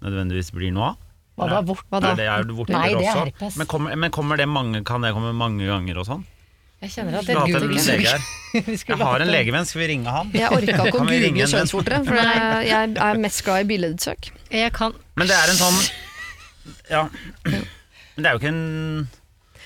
[0.05, 1.01] nødvendigvis blir noe av?
[1.35, 1.61] Hva da?
[1.67, 1.83] Vort?
[1.91, 2.13] Hva da?
[2.13, 3.25] Er det, er det Nei, det er også?
[3.25, 3.57] herpes.
[3.59, 6.23] Men kommer, men kommer det mange, kan det komme mange ganger og sånn?
[6.85, 8.25] Jeg kjenner at det er en Google- lege her.
[8.87, 10.29] Jeg har en legevenn, skal vi ringe han?
[10.37, 14.29] Jeg orka ikke å google kjønnsvortere, for jeg, er mest glad i billedsøk.
[14.53, 15.81] Jeg kan Men det er en sånn
[16.93, 17.03] Ja.
[17.49, 19.09] Men det er jo ikke en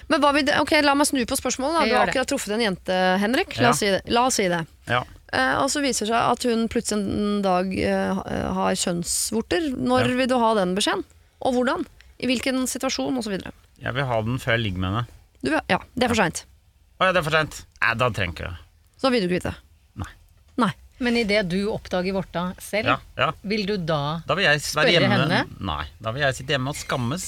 [0.09, 1.75] Men hva vil det, ok, La meg snu på spørsmålet.
[1.77, 1.85] Da.
[1.85, 3.59] Du har akkurat truffet en jente, Henrik.
[3.61, 4.01] La oss si det.
[4.09, 4.63] La oss si det.
[4.89, 5.03] Ja.
[5.29, 8.23] Eh, og så viser det seg at hun plutselig en dag eh,
[8.57, 9.69] har kjønnsvorter.
[9.77, 10.15] Når Ja.
[10.23, 11.05] vil du ha den beskjeden?
[11.47, 11.85] Og hvordan?
[12.19, 13.37] I hvilken situasjon, osv.
[13.79, 15.05] Jeg vil ha den før jeg ligger med henne.
[15.45, 16.43] Du, ja, det er for seint.
[16.99, 17.61] Å ja, det er for seint.
[17.79, 18.65] Nei, da trenger jeg ikke det.
[18.99, 19.55] Så vil du ikke vite.
[20.99, 23.29] Men idet du oppdager vorta selv, Ja, ja.
[23.47, 25.45] vil du da Da vil jeg Spørre hjemme henne?
[25.63, 27.27] Nei, da vil jeg sitte hjemme og skammes.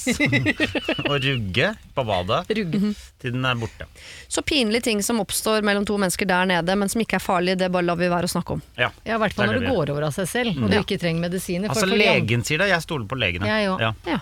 [1.11, 2.81] og rugge på badet rugge?
[3.23, 3.87] til den er borte.
[4.29, 7.61] Så pinlige ting som oppstår mellom to mennesker der nede, men som ikke er farlige,
[7.63, 8.65] det bare lar vi være å snakke om.
[8.81, 8.91] Ja.
[9.07, 11.29] Ja, i hvert fall når det går over av seg selv, og du ikke trenger
[11.29, 11.71] medisiner.
[11.71, 13.47] Altså Legen sier det, jeg stoler på legene.
[13.51, 13.81] Jeg òg.
[13.87, 13.95] Ja.
[14.09, 14.21] Ja.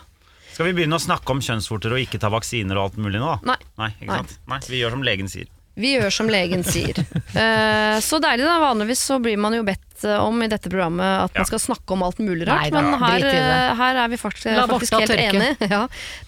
[0.53, 3.37] Skal vi begynne å snakke om kjønnsvorter og ikke ta vaksiner og alt mulig nå?
[3.39, 3.55] da?
[3.55, 3.59] Nei.
[3.79, 4.17] Nei, ikke Nei.
[4.25, 4.39] sant?
[4.51, 5.47] Nei, Vi gjør som legen sier.
[5.79, 6.97] Vi gjør som legen sier.
[7.39, 8.57] Eh, så deilig, da.
[8.59, 11.95] Vanligvis så blir man jo bedt eh, om i dette programmet at man skal snakke
[11.95, 13.53] om alt mulig rart, Nei da, men her, drit i det.
[13.53, 15.27] eh, her er vi faktisk, La faktisk helt tørke.
[15.29, 15.69] enige.
[15.75, 15.81] Ja,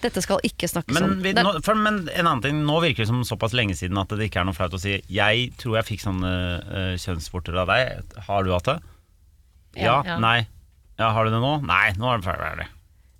[0.05, 1.17] dette skal ikke snakkes Men, om.
[1.25, 3.99] vi, Det- nå, for, men en annen ting, nå virker det som såpass lenge siden
[3.99, 7.59] at det ikke er noe flaut å si Jeg tror jeg fikk sånne uh, kjønnsvorter
[7.65, 8.15] av deg.
[8.29, 8.77] Har du hatt det?
[9.75, 9.83] Ja?
[9.83, 10.19] Ja, ja.
[10.23, 10.37] Nei?
[11.01, 11.53] Ja, Har du det nå?
[11.65, 12.67] Nei, nå er det ferdig.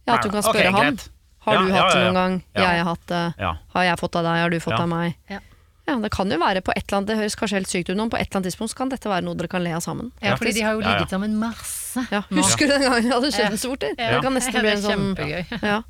[0.08, 0.82] ja, at du kan Ok, spørre han.
[0.96, 1.10] greit.
[1.42, 2.12] Har Ja, du ja, hatt det ja, ja.
[2.12, 2.34] noen gang?
[2.56, 2.62] Ja.
[2.62, 3.22] Jeg har hatt det.
[3.42, 3.54] Ja.
[3.74, 4.42] Har jeg fått av deg?
[4.46, 4.84] Har du fått Ja.
[4.86, 5.16] av meg?
[5.32, 5.40] Ja.
[5.88, 7.98] Ja, Det kan jo være på et eller annet, det høres kanskje helt sykt ut
[7.98, 10.12] men på et eller annet tidspunkt kan dette være noe dere kan le av sammen.
[10.22, 10.94] Ja, fordi de har jo Ja, ja.
[11.00, 12.06] ligget sammen masse.
[12.12, 13.96] Ja, Husker du den gangen vi hadde kjønnsvorter?
[13.98, 14.12] Ja.
[14.16, 15.46] Det kan nesten Ja, bli en sånn kjempegøy.
[15.72, 15.82] Ja.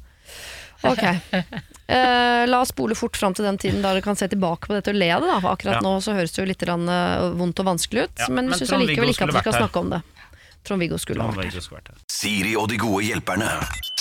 [0.83, 1.03] Ok.
[1.91, 4.73] Eh, la oss spole fort fram til den tiden da dere kan se tilbake på
[4.73, 5.27] dette og le av det.
[5.29, 5.51] Da.
[5.51, 5.81] Akkurat Ja.
[5.85, 8.59] nå så høres det jo litt eh, vondt og vanskelig ut, Ja, men vi men
[8.59, 9.61] syns allikevel ikke at vi skal her.
[9.67, 10.01] snakke om det.
[10.67, 11.97] Trond-Viggo skulle ha vært her.
[12.11, 13.49] Siri og de gode hjelperne.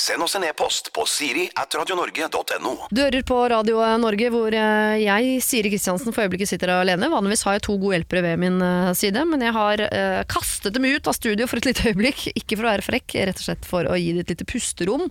[0.01, 2.73] Send oss en e-post på siri at radionorge.no.
[2.95, 7.11] Dører på Radio Norge, hvor eh, jeg, Siri Kristiansen, for øyeblikket sitter alene.
[7.13, 10.77] Vanligvis har jeg to gode hjelpere ved min eh, side, men jeg har eh, kastet
[10.77, 12.27] dem ut av studio for et lite øyeblikk.
[12.41, 15.07] Ikke for å være frekk, rett og slett for å gi det et lite pusterom.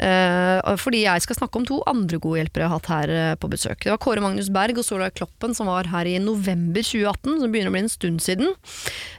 [0.00, 3.34] Eh, fordi jeg skal snakke om to andre gode hjelpere jeg har hatt her eh,
[3.40, 3.84] på besøk.
[3.84, 7.52] Det var Kåre Magnus Berg og Solveig Kloppen som var her i november 2018, som
[7.52, 8.52] begynner å bli en stund siden.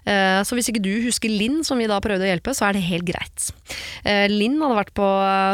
[0.05, 2.77] Eh, så hvis ikke du husker Linn, som vi da prøvde å hjelpe, så er
[2.77, 3.49] det helt greit.
[4.07, 5.07] Eh, Linn hadde vært på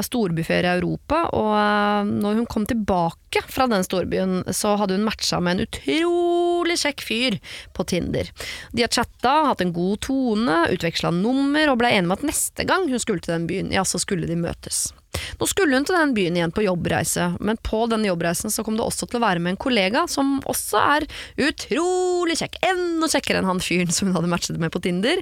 [0.07, 5.07] storbyferie i Europa, og eh, når hun kom tilbake fra den storbyen, så hadde hun
[5.07, 7.39] matcha med en utrolig kjekk fyr
[7.73, 8.29] på Tinder.
[8.71, 12.67] De har chatta, hatt en god tone, utveksla nummer og ble enige om at neste
[12.69, 14.91] gang hun skulle til den byen, ja, så skulle de møtes.
[15.39, 18.77] Nå skulle hun til den byen igjen på jobbreise, men på denne jobbreisen så kom
[18.77, 21.07] det også til å være med en kollega som også er
[21.47, 22.59] utrolig kjekk.
[22.69, 25.21] Enda kjekkere enn han fyren som hun hadde matchet med på Tinder.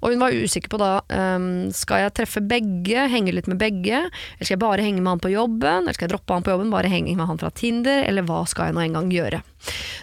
[0.00, 4.04] Og hun var usikker på da um, skal jeg treffe begge, henge litt med begge,
[4.06, 6.54] eller skal jeg bare henge med han på jobben, eller skal jeg droppe han på
[6.54, 9.42] jobben, bare henge med han fra Tinder, eller hva skal jeg nå engang gjøre?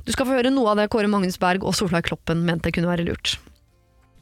[0.07, 2.89] Du skal få høre noe av det Kåre Magnus Berg og Solveig Kloppen mente kunne
[2.91, 3.37] være lurt.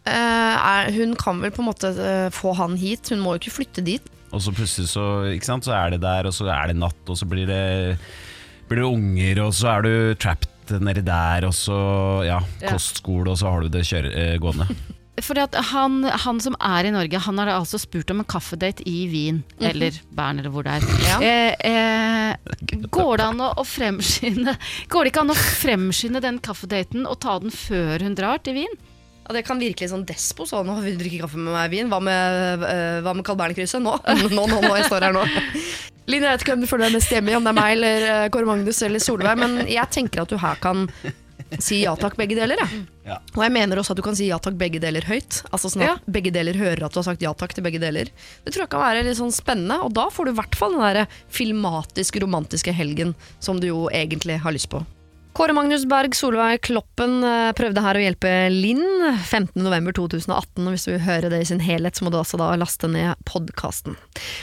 [0.07, 3.57] Uh, hun kan vel på en måte uh, få han hit, hun må jo ikke
[3.59, 4.13] flytte dit.
[4.35, 6.99] Og så plutselig så, ikke sant, så er det der, og så er det natt,
[7.07, 7.97] og så blir det,
[8.67, 11.77] blir det unger, og så er du trapped nedi der, og så
[12.27, 12.73] ja, Ja.
[12.73, 14.67] kostskole, og så har du det kjøre, eh, gående.
[15.17, 18.83] Fordi at han, han som er i Norge, han har altså spurt om en kaffedate
[18.85, 19.39] i Wien.
[19.57, 20.85] Eller Bern, eller hvor det er.
[21.07, 21.15] Ja.
[21.25, 24.53] Eh, eh, går det an å, å fremskynde
[24.93, 28.59] Går det ikke an å fremskynde den kaffedaten og ta den før hun drar til
[28.59, 28.77] Wien?
[29.27, 31.73] Ja, det kan virkelig sånn despo sånn, nå vil du drikke kaffe med meg i
[31.75, 31.91] byen.
[31.91, 33.83] Hva med, uh, hva med Carl Berner-krysset?
[33.83, 33.97] Nå,
[34.31, 35.25] nå, nå, nå, jeg står her nå.
[36.07, 37.73] Linn, jeg vet ikke hvem du føler deg mest hjemme i, om det er meg
[37.75, 40.85] eller eh, Kåre Magnus eller Solveig, men jeg tenker at du her kan
[41.59, 42.61] si ja takk begge deler.
[42.63, 42.85] Jeg.
[43.09, 43.19] Ja.
[43.35, 45.41] Og jeg mener også at du kan si ja takk begge deler høyt.
[45.51, 48.11] Altså sånn at begge deler hører at du har sagt ja takk til begge deler.
[48.45, 50.77] Det tror jeg kan være litt sånn spennende, og da får du i hvert fall
[50.77, 53.11] den der filmatiske, romantiske helgen
[53.43, 54.85] som du jo egentlig har lyst på.
[55.37, 60.33] Kåre Magnus Berg Solveig Kloppen eh, prøvde her å hjelpe Linn 15.11.2018.
[60.33, 62.89] og Hvis du vil høre det i sin helhet, så må du altså da laste
[62.89, 63.99] ned podkasten.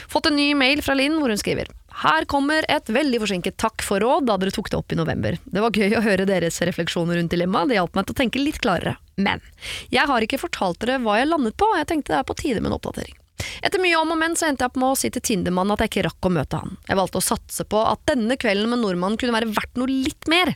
[0.07, 1.67] Fått en ny mail fra Linn hvor hun skriver
[2.05, 5.35] her kommer et veldig forsinket takk for råd da dere tok det opp i november.
[5.43, 8.43] Det var gøy å høre deres refleksjoner rundt dilemmaet, det hjalp meg til å tenke
[8.43, 8.95] litt klarere.
[9.19, 9.43] Men
[9.91, 12.63] jeg har ikke fortalt dere hva jeg landet på, jeg tenkte det er på tide
[12.63, 13.19] med en oppdatering.
[13.65, 15.83] Etter mye om og men så endte jeg opp med å si til Tindermannen at
[15.83, 16.75] jeg ikke rakk å møte han.
[16.87, 20.29] Jeg valgte å satse på at denne kvelden med nordmannen kunne være verdt noe litt
[20.31, 20.53] mer.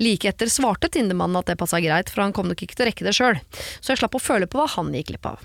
[0.00, 2.90] Like etter svarte Tindermannen at det passa greit, for han kom nok ikke til å
[2.90, 3.40] rekke det sjøl,
[3.80, 5.42] så jeg slapp å føle på hva han gikk glipp av.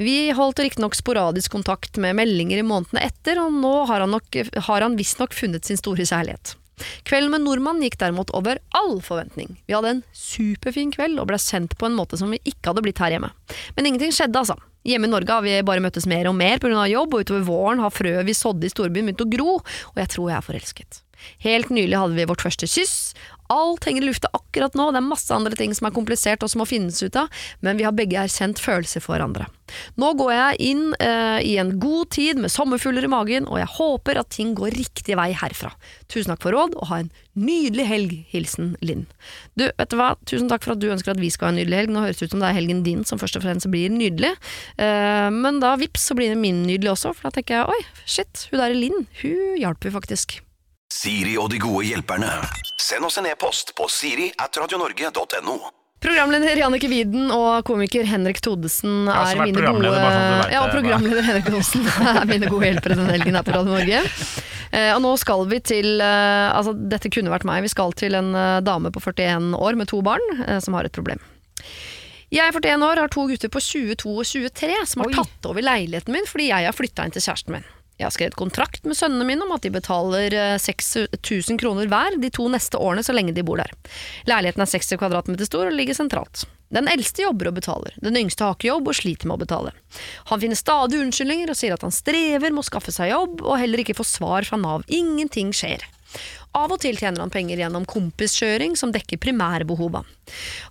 [0.00, 4.40] Vi holdt riktignok sporadisk kontakt med meldinger i månedene etter, og nå har han, nok-
[4.66, 6.54] han visstnok funnet sin store kjærlighet.
[7.08, 9.56] Kvelden med nordmann gikk derimot over all forventning.
[9.66, 12.84] Vi hadde en superfin kveld og ble sendt på en måte som vi ikke hadde
[12.86, 13.32] blitt her hjemme.
[13.76, 14.58] Men ingenting skjedde, altså.
[14.88, 16.86] Hjemme i Norge har vi bare møttes mer og mer pga.
[16.88, 20.12] jobb, og utover våren har frøet vi sådde i storbyen begynt å gro, og jeg
[20.14, 21.02] tror jeg er forelsket.
[21.42, 23.12] Helt nylig hadde vi vårt første kyss.
[23.52, 26.52] Alt henger i lufta akkurat nå, det er masse andre ting som er komplisert og
[26.52, 27.30] som må finnes ut av,
[27.64, 29.48] men vi har begge erkjent følelser for hverandre.
[30.00, 33.70] Nå går jeg inn eh, i en god tid med sommerfugler i magen, og jeg
[33.76, 35.72] håper at ting går riktig vei herfra.
[36.08, 38.14] Tusen takk for råd, og ha en nydelig helg.
[38.32, 39.06] Hilsen Linn.
[39.58, 41.60] Du, vet du hva, tusen takk for at du ønsker at vi skal ha en
[41.60, 41.94] nydelig helg.
[41.94, 44.34] Nå høres det ut som det er helgen din som først og fremst blir nydelig,
[44.80, 48.04] eh, men da vips så blir det min nydelig også, for da tenker jeg oi,
[48.08, 50.40] shit, hun der Linn, hun hjalp jo faktisk.
[50.88, 52.30] Siri og de gode hjelperne.
[52.80, 55.56] Send oss en e-post på siri at radionorge.no.
[56.00, 61.26] Programleder Jannicke Widen og komiker Henrik Thodesen er, er mine gode sånn Ja, og programleder
[61.26, 64.02] Henrik Thodesen er mine gode hjelpere denne helgen her på Radio Norge.
[64.68, 67.64] Eh, og nå skal vi til eh, Altså, dette kunne vært meg.
[67.66, 70.24] Vi skal til en eh, dame på 41 år med to barn
[70.64, 71.20] som har et problem.
[72.32, 75.16] Jeg er 41 år, har to gutter på 22 og 23 som har Oi.
[75.16, 77.68] tatt over leiligheten min fordi jeg har flytta inn til kjæresten min.
[77.98, 82.14] Jeg har skrevet kontrakt med sønnene mine om at de betaler eh, 6000 kroner hver
[82.22, 83.74] de to neste årene så lenge de bor der.
[84.30, 86.44] Leiligheten er 60 kvadratmeter stor og ligger sentralt.
[86.74, 89.72] Den eldste jobber og betaler, den yngste har ikke jobb og sliter med å betale.
[90.28, 93.56] Han finner stadig unnskyldninger og sier at han strever med å skaffe seg jobb, og
[93.58, 94.84] heller ikke får svar fra Nav.
[94.92, 95.86] Ingenting skjer.
[96.56, 100.00] Av og til tjener han penger gjennom kompiskjøring som dekker primærbehova.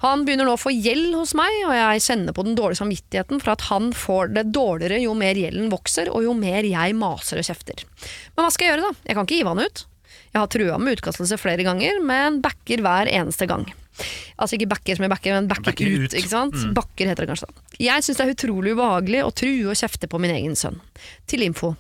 [0.01, 3.43] Han begynner nå å få gjeld hos meg, og jeg kjenner på den dårlige samvittigheten
[3.43, 7.41] for at han får det dårligere jo mer gjelden vokser, og jo mer jeg maser
[7.41, 7.85] og kjefter.
[8.33, 9.09] Men hva skal jeg gjøre, da?
[9.09, 9.85] Jeg kan ikke hive han ut.
[10.27, 13.67] Jeg har trua med utkastelse flere ganger, men backer hver eneste gang.
[14.37, 16.57] Altså ikke backer som i backer, men backer, Backer ut, ikke sant?
[16.77, 17.49] Bakker heter det kanskje.
[17.81, 20.79] Jeg syns det er utrolig ubehagelig å true og kjefte på min egen sønn.
[21.29, 21.73] Til info.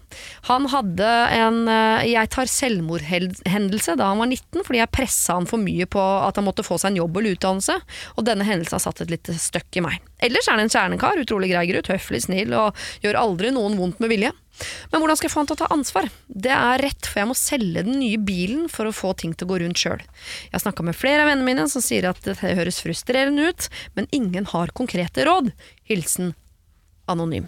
[0.49, 5.49] Han hadde en eh, jeg tar selvmordhendelse da han var 19, fordi jeg pressa han
[5.49, 7.77] for mye på at han måtte få seg en jobb eller utdannelse,
[8.15, 10.01] og denne hendelsen har satt et lite støkk i meg.
[10.23, 14.01] Ellers er det en kjernekar, utrolig grei gutt, høflig, snill og gjør aldri noen vondt
[14.01, 14.33] med vilje.
[14.91, 16.07] Men hvordan skal jeg få han til å ta ansvar?
[16.25, 19.45] Det er rett, for jeg må selge den nye bilen for å få ting til
[19.45, 20.01] å gå rundt sjøl.
[20.01, 23.69] Jeg har snakka med flere av vennene mine som sier at det høres frustrerende ut,
[23.97, 25.51] men ingen har konkrete råd.
[25.87, 26.33] Hilsen
[27.07, 27.47] anonym.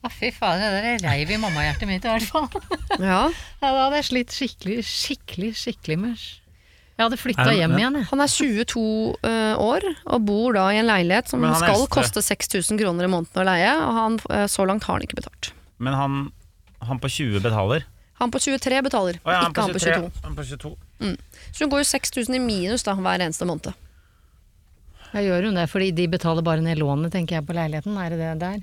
[0.00, 2.46] Å, fy fader, det der reiv i mammahjertet mitt i hvert fall.
[3.00, 3.26] Ja,
[3.60, 7.98] Ja, da hadde jeg slitt skikkelig, skikkelig, skikkelig med Jeg hadde flytta Er- hjem igjen,
[8.00, 8.08] jeg.
[8.08, 12.24] Han er 22 uh, år og bor da i en leilighet som skal eldste- koste
[12.24, 15.52] 6000 kroner i måneden å leie, og han, uh, så langt har han ikke betalt.
[15.80, 16.18] Men han,
[16.88, 17.84] han på 20 betaler.
[18.20, 20.10] Han på 23 betaler, oh, ja, ikke han på 22.
[20.24, 20.72] Han på 22.
[21.00, 23.72] Så hun går jo 6000 i minus da, hver eneste måned.
[25.10, 27.96] Jeg gjør hun det, fordi de betaler bare ned lånet, tenker jeg, på leiligheten.
[27.98, 28.60] Er det det der?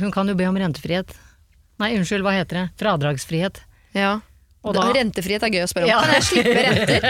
[0.00, 1.12] Hun kan jo be om rentefrihet.
[1.80, 2.64] Nei, unnskyld, hva heter det?
[2.80, 3.60] Fradragsfrihet.
[3.96, 4.16] Ja.
[4.66, 5.92] Og da- Rentefrihet er gøy å spørre om.
[5.92, 6.00] Ja.
[6.04, 7.00] Kan jeg slippe renter?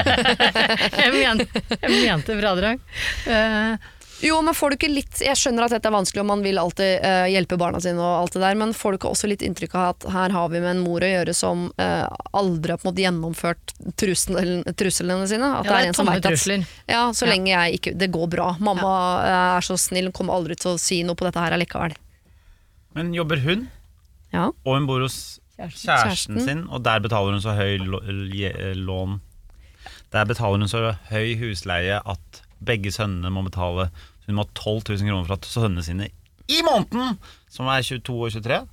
[1.01, 2.83] Jeg mente, jeg mente fradrag.
[3.27, 3.89] Eh,
[4.23, 6.59] Jo, men får du ikke litt Jeg skjønner at dette er vanskelig, og man vil
[6.61, 9.45] alltid uh, hjelpe barna sine, og alt det der, men får du ikke også litt
[9.47, 12.05] inntrykk av at her har vi med en mor å gjøre som uh,
[12.37, 15.49] aldri har på en måte gjennomført trusselen, truslene sine?
[15.61, 16.67] At ja, det er en som at trusler.
[16.91, 17.31] Ja, så Ja.
[17.33, 18.51] lenge jeg ikke Det går bra.
[18.61, 18.93] Mamma
[19.25, 19.41] ja.
[19.57, 21.97] er så snill, hun kommer aldri til å si noe på dette her allikevel.
[22.95, 23.69] Men jobber hun,
[24.33, 24.51] Ja.
[24.51, 26.45] og hun bor hos kjæresten Kjæresten.
[26.45, 27.79] sin, og der betaler hun så høy
[28.77, 29.21] lån
[30.13, 33.91] Der betaler hun så høy husleie at begge sønnene må betale
[34.31, 36.11] Hun må ha 12 000 kroner fra at sønnene sine
[36.51, 37.19] i måneden,
[37.51, 38.67] som er 22 og 23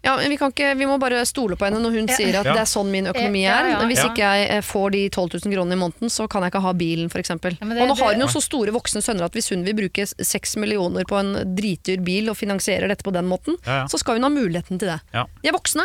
[0.00, 2.46] Ja, men vi, kan ikke, vi må bare stole på henne når hun sier at
[2.48, 2.54] Ja.
[2.56, 3.66] det er sånn min økonomi er.
[3.68, 3.80] ja, ja.
[3.90, 4.06] Hvis Ja.
[4.08, 6.72] ikke jeg eh, får de 12 000 kronene i måneden, så kan jeg ikke ha
[6.72, 7.28] bilen, f.eks.
[7.28, 10.06] Ja, og nå har hun jo så store voksne sønner at hvis hun vil bruke
[10.08, 13.86] 6 millioner på en dritdyr bil og finansierer dette på den måten, Ja, ja.
[13.92, 15.00] så skal hun ha muligheten til det.
[15.12, 15.26] Ja.
[15.42, 15.84] De er voksne.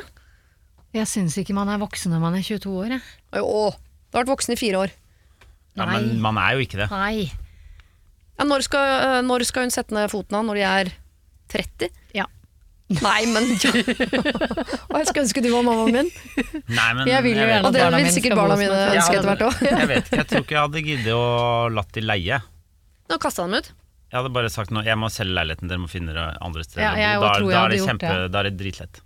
[0.95, 3.01] Jeg syns ikke man er voksen når man er 22 år, jeg.
[3.43, 4.91] Å, du har vært voksen i fire år.
[5.75, 5.99] ja, Nei.
[5.99, 6.87] Men man er jo ikke det.
[6.89, 7.27] Nei.
[8.35, 10.43] Ja, når, skal, eh, når skal hun sette ned foten av?
[10.47, 10.89] Når de er
[11.53, 11.89] 30?
[12.17, 12.25] Ja.
[13.01, 13.71] Nei, men ja.
[13.73, 16.09] Og jeg skulle ønske du var mammaen min.
[16.69, 18.81] Nei, men Jeg vil jo gjerne Og det barna vil mine sikkert skal barna mine
[18.91, 19.63] ønske etter hvert òg.
[19.65, 21.23] Jeg vet ikke, jeg tror ikke jeg hadde giddet å
[21.73, 22.37] latt de leie.
[23.09, 23.71] Nå kasta han dem ut.
[24.11, 26.85] Jeg hadde bare sagt nå, jeg må selge leiligheten, dere må finne dere andre steder
[27.01, 27.25] Ja, bo.
[27.25, 28.29] Da, da, er det kjempe, det.
[28.35, 29.01] da er det dritlett.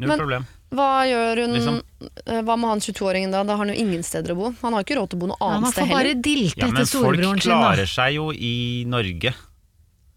[0.00, 0.48] Null Men- problem.
[0.72, 1.78] Hva gjør hun Liksom.
[2.26, 3.42] eh, Hva med han 22-åringen da?
[3.44, 4.50] Da har han jo ingen steder å bo.
[4.62, 6.22] Han har ikke råd til å bo noe annet man sted får bare heller.
[6.24, 7.56] dilte Ja, men etter folk storebroren sin, da.
[7.56, 8.54] Men folk klarer seg jo i
[8.88, 9.34] Norge.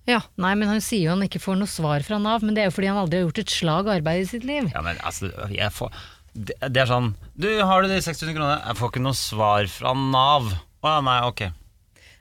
[0.08, 0.20] Ja.
[0.38, 2.70] Nei, men han sier jo han ikke får noe svar fra Nav, men det er
[2.70, 4.70] jo fordi han aldri har gjort et slag arbeid i sitt liv.
[4.74, 5.92] Ja, men altså, jeg får
[6.36, 8.58] det, det er sånn Du, har du de 600 kronene?
[8.68, 10.50] Jeg får ikke noe svar fra Nav.
[10.86, 11.46] Å ja, nei, ok.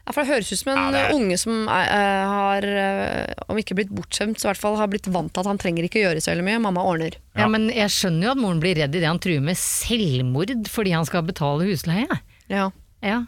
[0.04, 3.34] Ja, for Det høres ut som en Ja, er- unge som er, eh, har, eh,
[3.48, 5.84] om ikke blitt bortskjemt, så i hvert fall har blitt vant til at han trenger
[5.88, 6.60] ikke gjøre så veldig mye.
[6.60, 7.14] Mamma ordner.
[7.34, 7.40] Ja.
[7.44, 7.48] Ja.
[7.48, 11.04] men jeg skjønner jo at moren blir redd idet han truer med selvmord fordi han
[11.08, 12.20] skal betale husleie.
[12.52, 12.70] Ja.
[13.02, 13.24] Ja.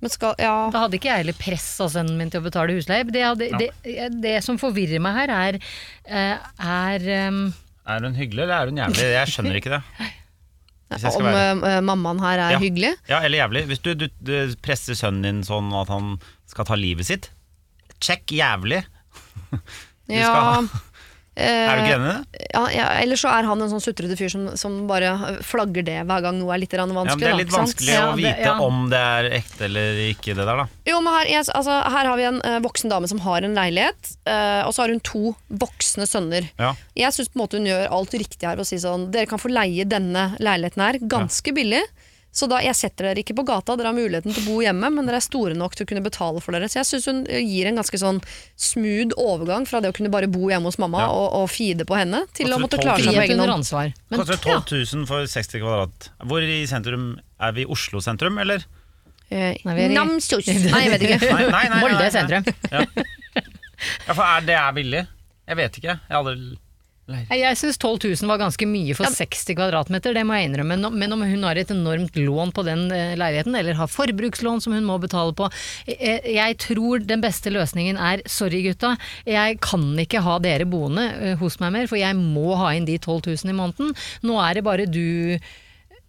[0.00, 0.70] Men skal, ja.
[0.70, 3.02] Da hadde ikke jeg heller pressa sønnen min til å betale husleie.
[3.10, 5.58] Det, hadde, det, det som forvirrer meg her, er,
[6.06, 7.52] eh, er um,
[7.88, 9.10] Er hun hyggelig, eller er hun jævlig?
[9.16, 9.82] Jeg skjønner ikke det.
[10.90, 12.58] Om være- eh, mammaen her er Ja.
[12.58, 12.94] hyggelig.
[13.08, 13.66] Ja, eller jævlig.
[13.68, 16.14] Hvis du, du, du presser sønnen din sånn at han
[16.46, 17.30] skal ta livet sitt,
[18.00, 18.84] check jævlig.
[20.08, 20.68] Du Ja, ha- eh,
[21.38, 22.46] Er du ikke enig i det?
[22.48, 25.12] Ja, ja, eller så er han en sånn sutrete fyr som, som bare
[25.46, 27.04] flagger det hver gang noe er litt vanskelig.
[27.04, 28.54] Ja, men det er litt da, vanskelig å vite ja.
[28.64, 30.66] om det er ekte eller ikke, det der, da.
[30.88, 33.56] Jo, men her, yes, altså, her har vi en uh, voksen dame som har en
[33.58, 36.50] leilighet, uh, og så har hun to voksne sønner.
[36.58, 36.74] Ja.
[36.98, 39.86] Jeg syns hun gjør alt riktig her ved å si sånn Dere kan få leie
[39.88, 41.84] denne leiligheten her ganske billig.
[42.30, 44.90] Så da, Jeg setter dere ikke på gata, dere har muligheten til å bo hjemme,
[44.94, 46.68] men dere er store nok til å kunne betale for dere.
[46.70, 48.20] Så jeg syns hun eh, gir en ganske sånn
[48.54, 51.08] smooth overgang fra det å kunne bare bo hjemme hos mamma Ja.
[51.10, 53.54] og, og feede på henne, til Kanske å måtte klare seg på egen hånd.
[53.58, 53.90] ansvar.
[54.12, 56.10] Koster 12 000 for 60 kvadrat.
[56.28, 57.08] Hvor i sentrum?
[57.40, 58.62] Er vi Oslo sentrum, eller?
[59.30, 60.46] Eh, Nei, i- Namsos.
[60.46, 61.34] Nei, jeg vet ikke.
[61.80, 62.44] Molde sentrum.
[62.70, 62.84] Ja.
[64.06, 65.02] ja, for er det er billig?
[65.48, 65.94] Jeg vet ikke.
[65.96, 66.56] Jeg har aldri
[67.08, 70.76] Jeg syns 12 000 var ganske mye for 60 kvadratmeter, det må jeg innrømme.
[70.92, 74.76] Men om hun har et enormt lån på den eh, leiligheten, eller har forbrukslån som
[74.76, 75.48] hun må betale på
[75.88, 78.94] Jeg, jeg tror den beste løsningen er sorry gutta,
[79.24, 82.88] jeg kan ikke ha dere boende eh, hos meg mer, for jeg må ha inn
[82.88, 83.96] de 12 000 i måneden.
[84.28, 85.38] Nå er det bare du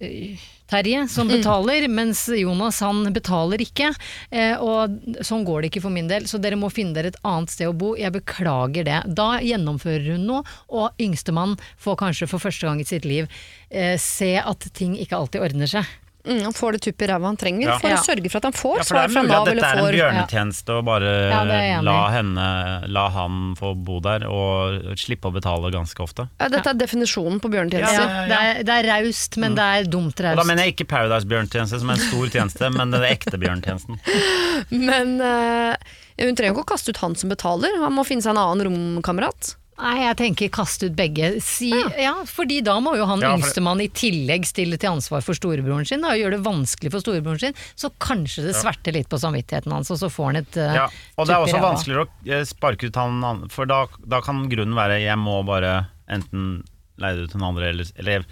[0.04, 3.90] eh, Terje som betaler, mens Jonas han betaler ikke.
[4.30, 7.22] Eh, og sånn går det ikke for min del, så dere må finne dere et
[7.26, 7.96] annet sted å bo.
[7.98, 9.00] Jeg beklager det.
[9.18, 13.26] Da gjennomfører hun noe, og yngstemann får kanskje for første gang i sitt liv
[13.70, 15.90] eh, se at ting ikke alltid ordner seg.
[16.28, 17.78] Mm, han får det tupp i ræva han trenger Ja.
[17.80, 17.96] for Ja.
[17.96, 20.70] å sørge for at han får Ja, svar fra Nav dette er en får bjørnetjeneste
[20.76, 21.44] å bare Ja,
[21.82, 22.48] la, henne,
[22.92, 26.28] la han få bo der og slippe å betale ganske ofte.
[26.40, 27.94] ja, Dette er definisjonen på bjørnetjeneste.
[28.04, 28.28] Ja, ja, ja.
[28.28, 30.36] Det er, det er raust, men det er dumt raust.
[30.38, 34.00] da mener jeg ikke Paradise-bjørnetjeneste som er en stor tjeneste, men den ekte bjørnetjenesten.
[34.72, 35.76] Men uh,
[36.20, 38.68] hun trenger ikke å kaste ut han som betaler, han må finne seg en annen
[38.68, 39.56] romkamerat.
[39.80, 41.30] Nei, jeg tenker kast ut begge.
[41.42, 42.12] Si, ja.
[42.28, 45.88] fordi da må jo han Ja, for- yngstemann i tillegg stille til ansvar for storebroren
[45.88, 47.54] sin, da, og gjøre det vanskelig for storebroren sin.
[47.80, 50.86] Så kanskje det sverter litt på samvittigheten hans, og så får han et uh, Ja,
[51.18, 54.44] og det er også vanskeligere å eh, sparke ut han an- For da, da kan
[54.52, 56.66] grunnen være jeg må bare enten
[57.00, 58.26] leie det ut til noen andre, eller, eller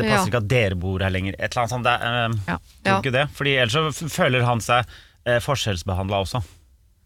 [0.00, 0.28] det passer Ja.
[0.32, 1.34] ikke at dere bor her lenger.
[1.38, 1.84] Et eller annet sånt.
[1.84, 2.56] Det, Ja.
[2.58, 3.00] tror Ja.
[3.00, 3.26] ikke det.
[3.36, 4.86] Fordi ellers så føler han seg
[5.28, 6.42] uh, forskjellsbehandla også.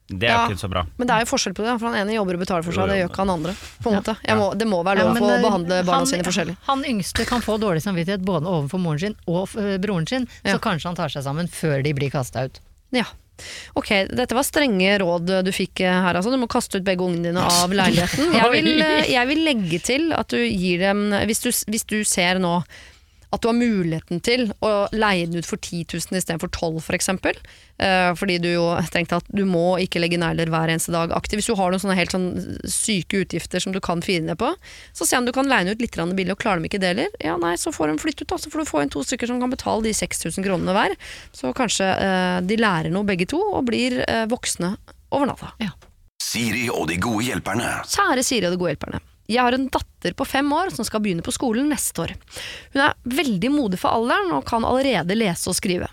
[0.06, 0.48] Det er Ja.
[0.48, 0.82] ikke så bra.
[0.98, 2.88] Men det er jo forskjell på det, for han ene jobber og betaler for seg,
[2.92, 3.54] det gjør ikke han andre.
[3.82, 4.16] På en måte.
[4.28, 6.56] Jeg må, det må være Ja, lov men, å eh, behandle barna han- sine forskjellig.
[6.68, 10.54] Han yngste kan få dårlig samvittighet både overfor moren sin og eh, broren sin, Ja.
[10.56, 12.60] så kanskje han tar seg sammen før de blir kasta ut.
[12.92, 13.04] Ja.
[13.74, 16.30] Ok, dette var strenge råd du fikk eh, her, altså.
[16.30, 18.30] Du må kaste ut begge ungene dine av leiligheten.
[18.38, 18.78] Jeg vil,
[19.10, 22.62] jeg vil legge til at du gir dem Hvis du, hvis du ser nå
[23.34, 26.84] at du har muligheten til å leie den ut for 10 000 istedenfor 12 000
[26.84, 27.10] f.eks.
[27.74, 31.40] Uh, fordi du jo tenkte at du må ikke legge negler hver eneste dag aktiv.
[31.40, 32.28] Hvis du har noen sånne helt sånn
[32.70, 34.52] syke utgifter som du kan fire ned på,
[34.94, 36.94] så se om du kan leie den ut litt billig, og klarer de ikke det
[36.94, 38.30] heller, ja nei, så får de flytte ut.
[38.34, 38.40] da.
[38.40, 40.94] Så får du få inn to stykker som kan betale de 6000 kronene hver.
[41.34, 44.74] Så kanskje eh, de lærer noe begge to, og blir eh, voksne
[45.14, 45.54] over natta.
[46.22, 47.80] Siri og de gode hjelperne.
[47.86, 49.02] Kjære Siri og de gode hjelperne.
[49.30, 52.14] Jeg har en datter på fem år som skal begynne på skolen neste år.
[52.74, 55.88] Hun er veldig modig for alderen og kan allerede lese og skrive.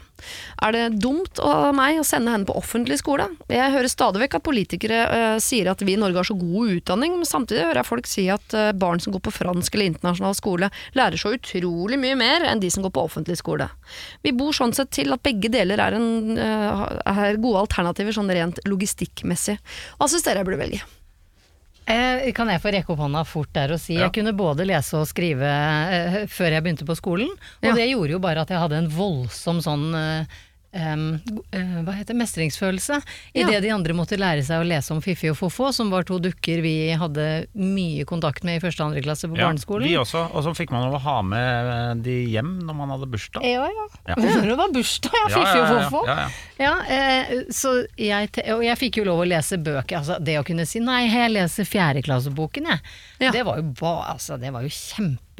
[0.61, 3.25] Er det dumt av meg å sende henne på offentlig skole?
[3.49, 6.75] Jeg hører stadig vekk at politikere uh, sier at vi i Norge har så god
[6.75, 9.93] utdanning, men samtidig hører jeg folk si at uh, barn som går på fransk eller
[9.93, 13.71] internasjonal skole, lærer så utrolig mye mer enn de som går på offentlig skole.
[14.21, 18.31] Vi bor sånn sett til at begge deler er, en, uh, er gode alternativer sånn
[18.31, 19.57] rent logistikkmessig.
[19.97, 20.83] Hva syns dere jeg burde velge?
[21.91, 24.05] Eh, kan jeg få rekke opp hånda fort der og si Ja.
[24.07, 27.73] jeg kunne både lese og skrive eh, før jeg begynte på skolen, og Ja.
[27.75, 30.25] det gjorde jo bare at jeg hadde en voldsom sånn eh,
[30.73, 31.19] em,
[31.53, 33.03] uh, hva heter det,
[33.35, 33.47] I Ja.
[33.47, 36.19] det de andre måtte lære seg å lese om Fiffi og Fofo, som var to
[36.19, 39.87] dukker vi hadde mye kontakt med i første og andre klasse på Ja, barneskolen.
[39.87, 40.29] vi også.
[40.33, 43.43] Og så fikk man lov å ha med de hjem når man hadde bursdag.
[43.43, 43.87] Ja, ja.
[44.07, 44.15] Ja.
[44.15, 45.27] Det var bursdag, ja.
[45.27, 46.05] Fiffi og Fofo.
[46.07, 46.29] ja, ja.
[46.61, 49.97] Ja, eh, så jeg, og jeg fikk jo lov å lese bøker.
[49.97, 52.79] Altså, det å kunne si 'nei, jeg leser fjerdeklasseboken', jeg.
[53.19, 53.31] Ja.
[53.31, 54.69] Det var jo ba, altså, det var jo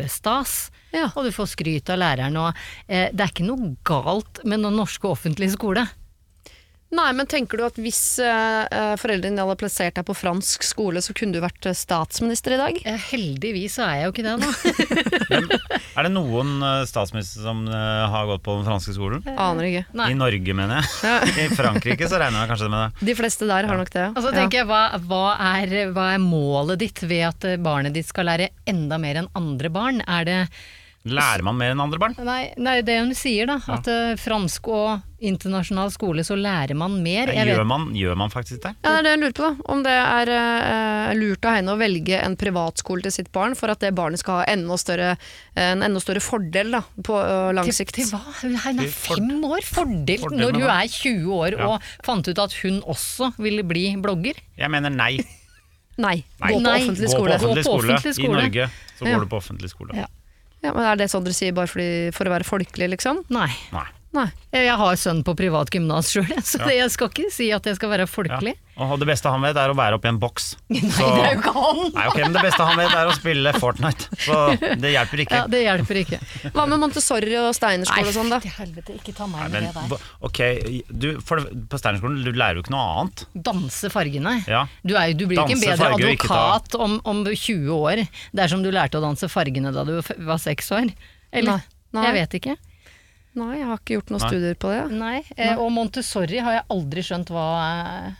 [0.01, 0.71] kjempestas.
[0.91, 1.09] Ja.
[1.15, 2.37] Og du får skryt av læreren.
[2.37, 2.53] Og
[2.87, 5.85] eh, det er ikke noe galt med den norske offentlige skole.
[6.91, 10.99] Nei, men tenker du at hvis eh, foreldrene dine hadde plassert deg på fransk skole,
[11.03, 12.79] så kunne du vært eh, statsminister i dag?
[13.07, 14.49] Heldigvis så er jeg jo ikke det nå.
[15.97, 16.51] Er det noen
[16.87, 19.23] statsminister som har gått på den franske skolen?
[19.35, 19.85] Aner ikke.
[19.99, 20.09] Nei.
[20.11, 21.23] I Norge, mener jeg.
[21.45, 23.07] I Frankrike så regner jeg kanskje med det.
[23.11, 24.05] De fleste der har nok det.
[24.11, 25.23] Og så tenker jeg, hva, hva,
[25.53, 29.71] er, hva er målet ditt ved at barnet ditt skal lære enda mer enn andre
[29.73, 30.03] barn?
[30.07, 30.39] Er det
[31.01, 32.13] Lærer man mer enn andre barn?
[32.21, 33.55] Nei, nei det hun sier, da.
[33.73, 37.31] At eh, fransk og internasjonal skole, så lærer man mer.
[37.33, 38.75] Jeg vet- Gjør man, gjør man faktisk det?
[38.85, 39.65] Ja, det er det hun lurer på, da.
[39.73, 43.73] Om det er uh, lurt av henne å velge en privatskole til sitt barn for
[43.73, 45.15] at det barnet skal ha enda større,
[45.57, 47.95] en enda større fordel da, på uh, lang sikt.
[47.97, 48.21] til hva?
[48.43, 49.65] Hun er fem år!
[49.65, 51.67] Fordel, Fordel når hun er 20 år Ja.
[51.73, 54.37] og fant ut at hun også ville bli blogger.
[54.57, 55.15] Jeg mener nei.
[55.97, 56.53] Nei, Nei.
[56.53, 57.35] gå på offentlig skole.
[57.41, 58.37] Gå på offentlig skole.
[58.37, 58.41] I.
[58.45, 59.13] Norge så Ja.
[59.17, 59.97] går du på offentlig skole.
[59.97, 60.05] Ja.
[60.61, 63.23] Ja, men Er det sånn dere sier bare fordi, for å være folkelig, liksom?
[63.33, 63.49] Nei.
[63.73, 63.87] Nei.
[64.11, 64.25] Nei.
[64.51, 66.67] Jeg har sønn på privat gymnas sjøl, så Ja.
[66.83, 68.11] jeg skal ikke si at jeg skal være Ja.
[68.11, 68.55] folkelig.
[68.81, 70.55] Og det beste han vet, er å være oppi en boks.
[70.69, 71.79] Nei, Så- det er jo ikke han!
[71.95, 74.07] Nei, ok, men det beste han vet, er å spille Fortnite.
[74.25, 74.37] Så
[74.81, 75.31] det hjelper ikke.
[75.39, 76.19] Ja, det hjelper ikke.
[76.51, 78.39] Hva med Montessori og Steinerskole og sånn, da?
[78.43, 80.07] til helvete, ikke ta meg Nei, med men, det der.
[80.27, 80.41] ok,
[80.91, 81.37] du, for,
[81.71, 83.25] På Steinerskolen du lærer jo ikke noe annet.
[83.47, 84.35] Danse fargene.
[84.47, 84.65] Ja.
[84.83, 88.03] Du, er, du blir jo ikke en bedre farger advokat ta- om, om 20 år
[88.35, 90.91] dersom du lærte å danse fargene da du var seks år.
[91.31, 91.61] Eller?
[91.61, 91.61] Nei.
[91.93, 92.03] Nei.
[92.09, 92.57] Jeg vet ikke.
[93.39, 94.29] Nei, jeg har ikke gjort noen Nei.
[94.33, 94.79] studier på det.
[94.99, 98.17] Nei, eh, Og Montessori har jeg aldri skjønt hva eh,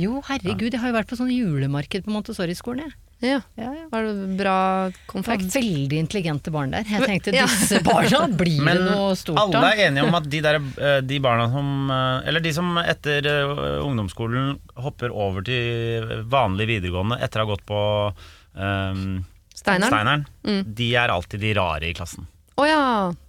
[0.00, 2.94] Jo, herregud, jeg har jo vært på sånn julemarked på Montessori-skolen, jeg.
[3.24, 3.38] Ja.
[3.56, 3.84] Ja, ja.
[3.88, 4.54] Var det bra
[4.92, 6.84] Det var veldig intelligente barn der.
[6.84, 7.46] Jeg tenkte Ja.
[7.48, 11.00] disse barna, blir Men det noe stort alle er enige om at de, der, eh,
[11.00, 13.24] de barna som eh, Eller de som etter
[13.80, 17.80] ungdomsskolen hopper over til vanlig videregående etter å ha gått på
[18.56, 19.24] um,
[19.56, 19.88] Steineren?
[19.88, 20.74] Steineren, Mm.
[20.76, 22.26] de er alltid de rare i klassen.
[22.56, 22.82] Å ja.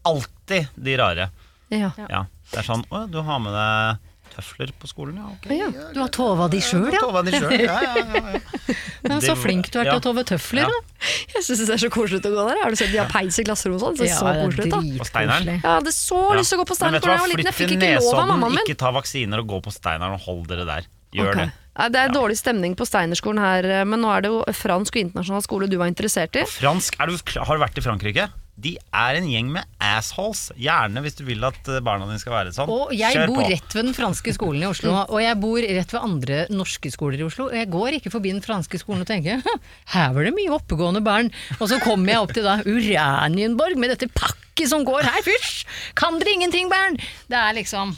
[0.07, 1.29] Alltid de rare.
[1.73, 1.91] ja.
[2.07, 2.25] Ja.
[2.47, 4.03] Det er sånn Å, du har med deg
[4.37, 5.29] tøfler på skolen, ja.
[5.33, 5.57] Okay.
[5.57, 5.67] ja.
[5.95, 7.01] Du har tova de sjøl, ja.
[7.25, 8.75] De selv, ja, ja, ja, ja.
[9.09, 9.19] ja.
[9.23, 9.97] Så flink du er til ja.
[9.97, 11.07] å tove tøfler, da.
[11.33, 12.61] Jeg syns det er så koselig å gå der.
[12.61, 13.99] Har du sett de har peis i klasserommet og sånn?
[13.99, 14.81] Det er så koselig ut, da.
[15.01, 15.49] På Steineren?
[15.49, 17.25] Ja, Jeg hadde så lyst til å gå på Men vet du da jeg hva,
[17.25, 17.49] var liten.
[17.49, 18.65] Jeg flytt fikk til ikke lov av Nesodden, mammaen min.
[18.67, 20.91] ikke ta vaksiner og gå på Steineren og hold dere der.
[21.17, 21.49] Gjør okay.
[21.49, 21.63] det.
[21.93, 25.43] Det er dårlig stemning på Steinerskolen her, men nå er det jo fransk og internasjonal
[25.45, 26.45] skole du var interessert i.
[26.49, 28.25] Fransk, er du, Har du vært i Frankrike?
[28.57, 30.47] De er en gjeng med assholes.
[30.57, 32.71] Gjerne hvis du vil at eh, barna dine skal være sånn.
[32.73, 33.49] Og jeg Kjør bor på.
[33.53, 37.21] rett ved den franske skolen i Oslo, og jeg bor rett ved andre norske skoler
[37.21, 37.51] i Oslo.
[37.51, 39.61] Og jeg går ikke forbi den franske skolen og tenker «Hm,
[39.93, 41.29] her var det mye oppegående barn.
[41.59, 45.67] Og så kommer jeg opp til da Uranienborg med dette pakket som går her, fysj!
[45.99, 46.97] Kan dere ingenting, barn?
[47.29, 47.93] Det er liksom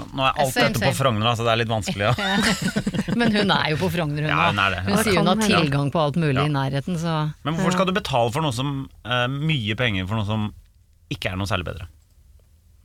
[0.00, 0.92] Nå er alt Same, dette på.
[0.96, 2.12] Frogner, så det er litt vanskelig.
[3.12, 3.16] Ja.
[3.18, 4.82] Men hun er jo på Frogner, hun Ja, hun er det.
[4.86, 6.46] Hun sier hun har tilgang på alt mulig Ja.
[6.48, 8.70] i nærheten, så Men hvorfor skal du betale for noe som
[9.04, 10.46] uh, mye penger for noe som
[11.12, 11.88] ikke er noe særlig bedre?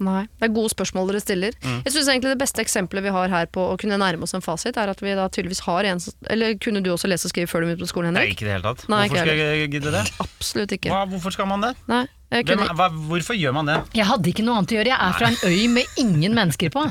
[0.03, 1.55] Nei, Det er gode spørsmål dere stiller.
[1.63, 1.79] Mm.
[1.87, 4.43] Jeg synes egentlig Det beste eksempelet vi har her på å kunne nærme oss en
[4.45, 5.97] fasit, er at vi da tydeligvis har en
[6.29, 8.35] Eller kunne du også lese og skrive før du begynte på skolen, Nei, Henrik?
[8.37, 8.83] ikke i det hele tatt.
[8.91, 10.03] Nei, hvorfor skal jeg gidde det?
[10.27, 10.91] Absolutt ikke.
[10.91, 11.71] Hva, hvorfor skal man det?
[11.89, 13.77] Nei, Hvem, er- hva, hvorfor gjør man det?
[13.95, 14.91] Jeg hadde ikke noe annet å gjøre.
[14.91, 16.83] Jeg er fra en øy med ingen mennesker på.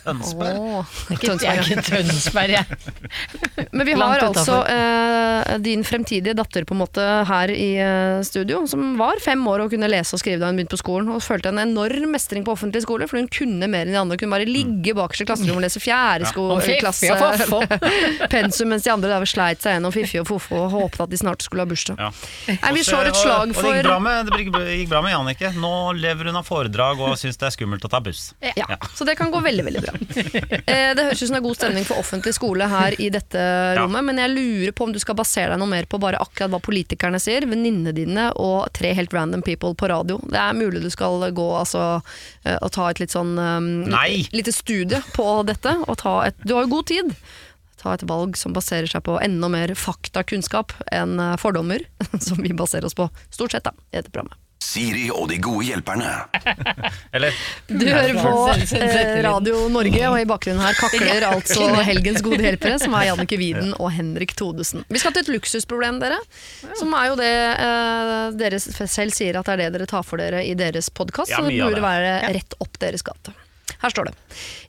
[0.00, 0.56] Tønsberg?
[0.56, 2.64] Oh, er jeg er ikke Tønsberg, jeg.
[3.76, 8.62] Men vi har altså eh, din fremtidige datter på en måte her i eh, studio,
[8.70, 11.20] som var fem år og kunne lese og skrive da hun begynte på skolen, og
[11.24, 14.16] følte en enorm mestring på offentlig skole, for hun kunne mer enn de andre.
[14.16, 17.12] Hun kunne bare ligge bakerst i klasserommet og lese fjerde Og sko- fiffi klasse
[17.58, 17.76] og
[18.32, 21.20] pensum, mens de andre der sleit seg gjennom Fiffi og Fofo og håpet at de
[21.20, 22.00] snart skulle ha bursdag.
[22.00, 22.10] Ja.
[22.54, 24.40] Nei, vi slår et slag og, og det gikk bra med, det
[24.80, 25.52] gikk, bra med Jannicke.
[25.60, 28.30] Nå lever hun av foredrag og syns det er skummelt å ta buss.
[28.40, 29.94] ja, Så det kan gå veldig, veldig bra.
[30.70, 33.40] Eh, det høres ut som det er god stemning for offentlig skole her i dette
[33.78, 36.52] rommet, men jeg lurer på om du skal basere deg noe mer på bare akkurat
[36.52, 40.20] hva politikerne sier, venninnene dine og tre helt random people på radio.
[40.30, 41.84] Det er mulig du skal gå altså,
[42.44, 43.70] eh, og ta et litt sånn um,
[44.36, 47.14] lite studie på dette, og ta et Du har jo god tid.
[47.80, 51.84] Ta et valg som baserer seg på enda mer faktakunnskap enn eh, fordommer,
[52.26, 54.38] som vi baserer oss på stort sett da, i dette programmet.
[54.60, 56.10] Siri og de gode hjelperne.
[57.16, 57.34] Eller
[57.66, 58.32] Du hører på
[58.76, 59.14] eh.
[59.24, 63.72] Radio Norge, og i bakgrunnen her kakler altså helgens gode hjelpere, som er Jannicke Widen
[63.78, 64.84] og Henrik Thodesen.
[64.92, 66.20] Vi skal til et luksusproblem, dere.
[66.78, 70.20] Som er jo det eh, dere selv sier at det er det dere tar for
[70.20, 71.32] dere i deres podkast.
[71.32, 71.86] Ja, så det mye av burde det.
[71.88, 73.36] være rett opp deres gate.
[73.80, 74.16] Her står det.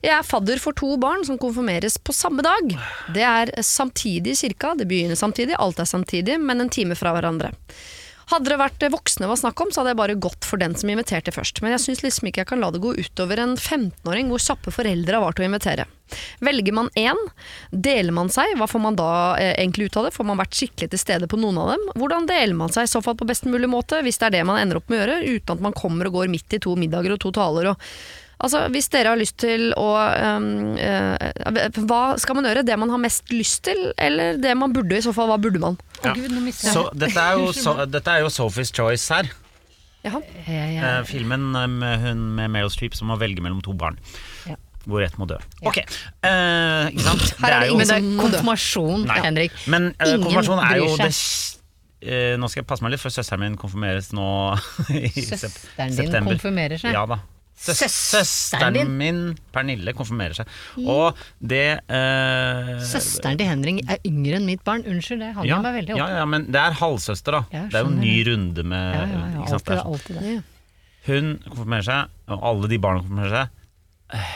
[0.00, 2.70] Jeg er fadder for to barn som konfirmeres på samme dag.
[3.12, 7.52] Det er samtidig cirka, det begynner samtidig, alt er samtidig, men en time fra hverandre.
[8.32, 10.88] Hadde det vært voksne var snakk om, så hadde jeg bare gått for den som
[10.88, 11.60] inviterte først.
[11.60, 14.72] Men jeg syns liksom ikke jeg kan la det gå utover en 15-åring hvor kjappe
[14.72, 15.86] foreldre har vært å invitere.
[16.44, 17.20] Velger man én,
[17.70, 20.14] deler man seg, hva får man da eh, egentlig ut av det?
[20.16, 21.86] Får man vært skikkelig til stede på noen av dem?
[22.00, 24.42] Hvordan deler man seg i så fall på best mulig måte, hvis det er det
[24.48, 26.74] man ender opp med å gjøre, uten at man kommer og går midt i to
[26.80, 27.88] middager og to taler og
[28.42, 29.86] Altså, Hvis dere har lyst til å
[30.36, 32.64] um, uh, Hva skal man gjøre?
[32.66, 34.98] Det man har mest lyst til, eller det man burde?
[34.98, 35.78] I så fall, hva burde man?
[36.02, 36.14] Ja.
[36.58, 39.30] Så dette er jo, så, dette er jo Sophie's Choice her.
[40.02, 40.18] Ja.
[40.50, 43.98] Eh, filmen eh, med hun med Meryl Streep som må velge mellom to barn.
[44.48, 44.58] Ja.
[44.82, 45.36] Hvor ett må dø.
[45.62, 47.28] Ok, uh, ikke sant?
[47.38, 48.30] Her er det ingen Men det er som må dø.
[48.32, 49.18] konfirmasjon, Nei.
[49.22, 49.58] Henrik.
[49.70, 51.12] Men uh, Ingen konfirmasjon er jo bryr det
[52.02, 54.26] eh, Nå skal jeg passe meg litt, for søsteren min konfirmeres nå
[54.98, 56.34] i sep- Søsteren din september.
[56.34, 56.96] konfirmerer seg?
[56.98, 57.20] Ja da.
[57.62, 58.90] Søs- Søsteren din?
[58.98, 59.18] min,
[59.54, 60.48] Pernille, konfirmerer seg.
[60.82, 64.82] Og det eh, Søsteren til Henrik er yngre enn mitt barn.
[64.88, 67.42] Unnskyld, det hang ja, meg veldig ja, opp ja, ja, men det er halvsøster, da.
[67.70, 70.34] Det er jo en ny runde med Ja, ja, ja, alltid, Det alltid det.
[71.06, 74.26] Hun konfirmerer seg, og alle de barna konfirmerer seg.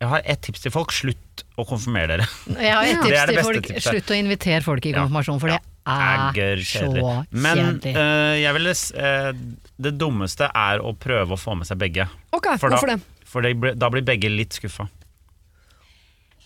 [0.00, 0.92] Jeg har ett tips til folk.
[0.96, 2.28] Slutt å konfirmere dere.
[2.56, 3.66] Jeg har et tips det til folk.
[3.66, 3.88] tipset.
[3.92, 5.58] Slutt å invitere folk i konfirmasjon, for det
[5.90, 7.02] er så kjedelig.
[7.36, 9.32] Men eh, jeg vil, s- eh,
[9.80, 12.08] det dummeste er å prøve å få med seg begge.
[12.32, 13.26] Ok, For hvorfor da, det?
[13.30, 14.88] For det, da blir begge litt skuffa.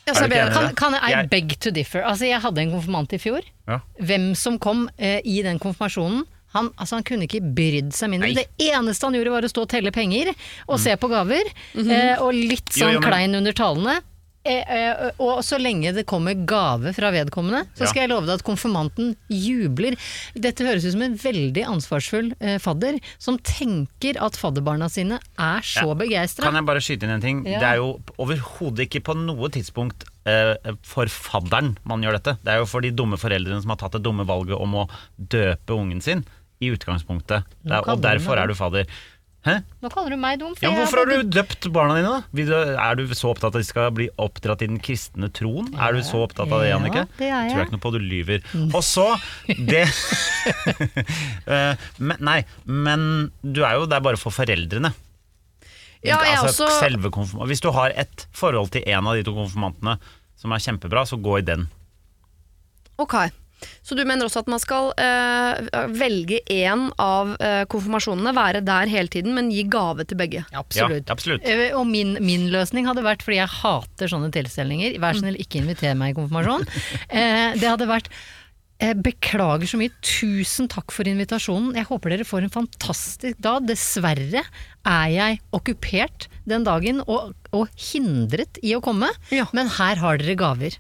[0.05, 0.27] Altså?
[0.29, 2.03] Kan, kan I beg to differ?
[2.05, 3.47] Altså, jeg hadde en konfirmant i fjor.
[3.71, 3.79] Ja.
[4.05, 8.31] Hvem som kom eh, i den konfirmasjonen han, altså, han kunne ikke brydd seg mindre.
[8.33, 8.45] Nei.
[8.45, 10.33] Det eneste han gjorde var å stå og telle penger
[10.69, 11.45] og se på gaver.
[11.77, 14.01] eh, og litt sånn jo, men- klein under talene.
[14.47, 17.87] Eh, eh, og så lenge det kommer gave fra vedkommende, så Ja.
[17.87, 19.97] skal jeg love deg at konfirmanten jubler.
[20.37, 25.61] Dette høres ut som en veldig ansvarsfull eh, fadder, som tenker at fadderbarna sine er
[25.65, 25.95] så Ja.
[25.95, 26.45] begeistra.
[26.45, 27.47] Kan jeg bare skyte inn en ting?
[27.47, 27.59] Ja.
[27.59, 32.37] Det er jo overhodet ikke på noe tidspunkt eh, for fadderen man gjør dette.
[32.45, 34.89] Det er jo for de dumme foreldrene som har tatt det dumme valget om å
[35.19, 36.23] døpe ungen sin.
[36.63, 37.45] I utgangspunktet.
[37.65, 38.87] Det er, og derfor er du fadder.
[39.45, 39.59] Hæ?
[39.85, 40.55] Nå kaller du meg dum.
[40.63, 42.79] Ja, hvorfor har du døpt barna dine, da?
[42.81, 45.69] Er du så opptatt av at de skal bli oppdratt i den kristne troen?
[45.77, 47.51] er du så opptatt av det, Ja, det er jeg.
[47.51, 48.41] Tror jeg ikke noe på, du lyver.
[48.73, 49.09] Og så
[49.69, 49.85] det
[51.45, 53.05] Eh, men, Nei, men
[53.45, 54.95] du er jo der bare for foreldrene.
[56.05, 59.99] Ja, altså, også- Hvis du har et forhold til en av de to konfirmantene
[60.37, 61.69] som er kjempebra, så gå i den.
[62.99, 63.15] Ok.
[63.85, 68.91] Så du mener også at man skal eh, velge én av eh, konfirmasjonene, være der
[68.93, 70.45] hele tiden, men gi gave til begge?
[70.53, 71.07] Absolutt.
[71.09, 71.47] Ja, absolutt.
[71.49, 75.63] Eh, Og min, min løsning hadde vært, fordi jeg hater sånne tilstelninger, vær snill ikke
[75.63, 76.67] inviter meg i konfirmasjon,
[77.09, 78.11] eh, det hadde vært
[78.83, 81.73] eh, Beklager så mye, tusen takk for invitasjonen.
[81.79, 83.65] Jeg håper dere får en fantastisk dag.
[83.71, 84.43] Dessverre
[84.85, 89.47] er jeg okkupert den dagen og, og hindret i å komme, Ja.
[89.57, 90.77] men her har dere gaver.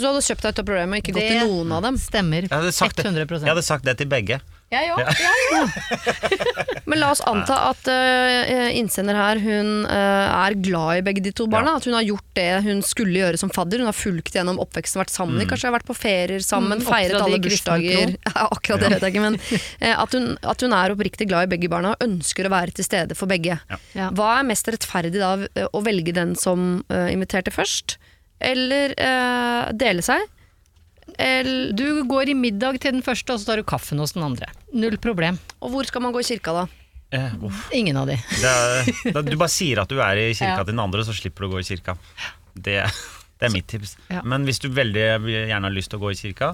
[0.00, 1.82] Så du hadde kjøpt deg ut av problemet og ikke gått Det til noen av
[1.84, 1.96] dem?
[2.00, 2.46] Stemmer.
[2.46, 4.38] Jeg hadde, sagt det, jeg hadde sagt det til begge.
[4.70, 5.02] Jeg òg.
[6.88, 11.34] Men la oss anta at uh, innsender her hun uh, er glad i begge de
[11.36, 11.74] to barna.
[11.76, 13.82] At hun har gjort det hun skulle gjøre som fadder.
[13.82, 15.42] Hun har fulgt gjennom oppveksten, vært sammen.
[15.42, 15.48] Mm.
[15.50, 18.14] Kanskje har vært på ferier sammen, Mm, feiret alle bursdager.
[18.46, 21.52] Akkurat det vet jeg ikke, men uh, at, hun, at hun er oppriktig glad i
[21.58, 23.58] begge barna og ønsker å være til stede for begge.
[23.98, 24.08] Ja.
[24.16, 25.34] Hva er mest rettferdig da,
[25.68, 27.98] å velge den som inviterte først,
[28.40, 30.26] eller eh, dele seg?
[31.18, 34.22] Eller, Du går i middag til den første, og så tar du kaffen hos den
[34.26, 34.48] andre.
[34.72, 35.38] Null problem.
[35.60, 36.66] og hvor skal man gå i kirka da?
[37.12, 37.64] Eh, uff.
[37.74, 38.14] Ingen av de.
[38.38, 40.64] Det er, da, du bare sier at du er i kirka Ja.
[40.64, 41.96] til den andre, så slipper du å gå i kirka.
[42.54, 42.76] Det,
[43.40, 43.96] det er mitt tips.
[44.10, 44.22] Ja.
[44.22, 46.52] Men hvis du veldig gjerne har lyst til å gå i kirka,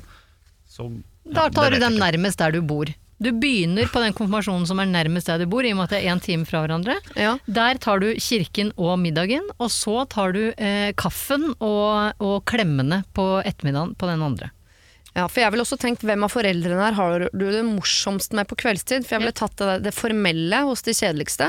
[0.67, 0.89] så
[1.27, 2.89] Da tar du den nærmest der du bor.
[3.23, 5.95] Du begynner på den konfirmasjonen som er nærmest der du bor, i og med at
[5.95, 6.99] det er én time fra hverandre.
[7.17, 7.31] Ja.
[7.49, 13.03] Der tar du kirken og middagen, og så tar du eh, kaffen og, og klemmene
[13.17, 14.51] på ettermiddagen på den andre.
[15.17, 18.51] Ja, for jeg ville også tenkt hvem av foreldrene her har du det morsomst med
[18.51, 19.07] på kveldstid?
[19.09, 21.49] For jeg ville tatt det, det formelle hos de kjedeligste.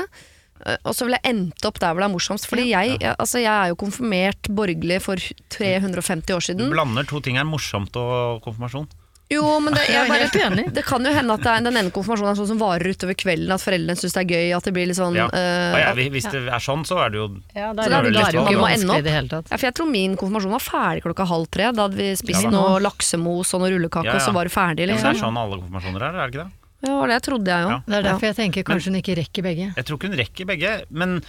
[0.64, 2.48] eh, Og så ville jeg endt opp der hvor det er morsomst.
[2.48, 5.20] Fordi jeg, jeg, altså jeg er jo konfirmert borgerlig for
[5.52, 6.64] 350 år siden.
[6.64, 8.88] Du blander to ting her, morsomt og konfirmasjon.
[9.30, 12.30] Jo, men det, Jeg bare, det kan jo hende at det er, den ene konfirmasjonen
[12.32, 13.50] er sånn som varer utover kvelden.
[13.52, 14.46] At foreldrene syns det er gøy.
[14.56, 15.26] At det blir litt sånn Ja.
[15.36, 18.12] eh, ja, hvis det er sånn, så er det jo Ja, Så da er det
[18.14, 18.98] det, er jo ikke å ende vanskelig opp.
[18.98, 19.50] i det hele tatt.
[19.52, 21.68] ja, for jeg tror min konfirmasjon var ferdig klokka halv tre.
[21.76, 24.16] Da hadde vi spist Ja noe laksemos og noe rullekake, Ja, ja.
[24.16, 24.88] og så var det ferdig.
[24.88, 25.12] ja, men Det Liksom.
[25.12, 26.52] er sånn alle konfirmasjoner er, er det ikke det?
[26.78, 27.68] Ja, det var det trodde jeg jo.
[27.68, 27.78] Ja.
[27.84, 29.66] Det er derfor jeg tenker kanskje hun ikke rekker begge.
[29.76, 31.20] Jeg tror ikke hun rekker begge, men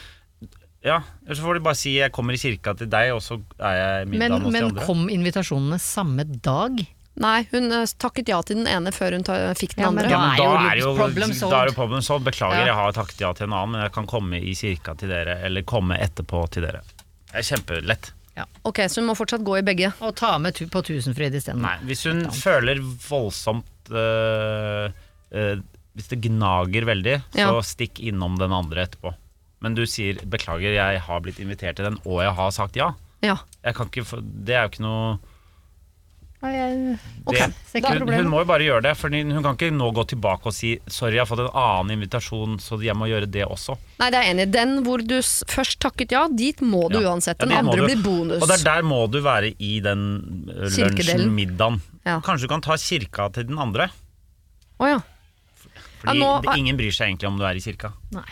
[0.85, 3.41] ja, eller så får de bare si jeg kommer i kirka til deg, og så
[3.59, 6.79] er jeg middag Men, hos de men kom invitasjonene samme dag?
[7.19, 10.05] Nei, hun eh, takket ja til den ene før hun ta, fikk den Ja, men
[10.05, 10.11] andre.
[10.13, 11.55] Ja, men er da jo er jo problem solved.
[11.55, 12.29] da er problem solved.
[12.31, 12.65] Beklager, Ja.
[12.71, 15.39] jeg har takket ja til en annen, men jeg kan komme i kirka til dere,
[15.43, 16.81] eller komme etterpå til dere.
[17.31, 18.11] Det er kjempelett.
[18.63, 19.89] Ok, så hun må fortsatt gå i begge.
[19.99, 21.59] Og ta med tu på Tusenfryd isteden.
[21.61, 24.89] Nei, hvis hun føler voldsomt øh,
[25.35, 25.59] øh,
[25.95, 27.49] Hvis det gnager veldig, Ja.
[27.51, 29.11] så stikk innom den andre etterpå.
[29.59, 32.93] Men du sier 'beklager, jeg har blitt invitert til den, og jeg har sagt ja'.
[33.21, 33.35] Ja.
[33.65, 35.19] Jeg kan ikke få, det er jo ikke noe
[36.39, 40.05] Jeg det, hun, hun må jo bare gjøre det, for hun kan ikke nå gå
[40.13, 43.43] tilbake og si 'sorry, jeg har fått en annen invitasjon, så jeg må gjøre det
[43.43, 43.75] også'.
[43.99, 44.45] Nei, det er enig.
[44.53, 47.11] Den hvor du først takket ja, dit må du Ja.
[47.11, 47.39] uansett.
[47.43, 48.41] Den ja, andre blir bonus.
[48.41, 51.81] Og det er der må du være i den øh, lunsjen, middagen.
[52.05, 52.21] Ja.
[52.23, 53.89] Kanskje du kan ta kirka til den andre?
[54.79, 54.99] Å ja.
[55.99, 57.91] Fordi Ja, nå- ingen bryr seg egentlig om du er i kirka.
[58.15, 58.23] Nei.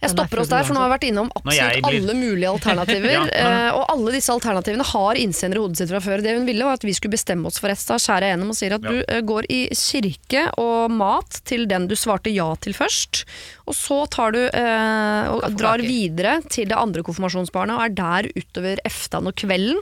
[0.00, 2.48] Jeg er stopper oss der, for nå har jeg vært innom absolutt blir- alle mulige
[2.56, 3.10] alternativer.
[3.12, 6.22] Ja, men- eh, og alle disse alternativene har innsender i hodet sitt fra før.
[6.24, 7.82] Det hun ville, var at vi skulle bestemme oss for ett.
[7.86, 8.90] Da skjærer jeg gjennom og sier at Ja.
[8.90, 13.24] du eh, går i kirke og mat til den du svarte ja til først.
[13.68, 18.30] Og så tar du eh, og drar videre til det andre konfirmasjonsbarnet og er der
[18.40, 19.78] utover eftan og kvelden.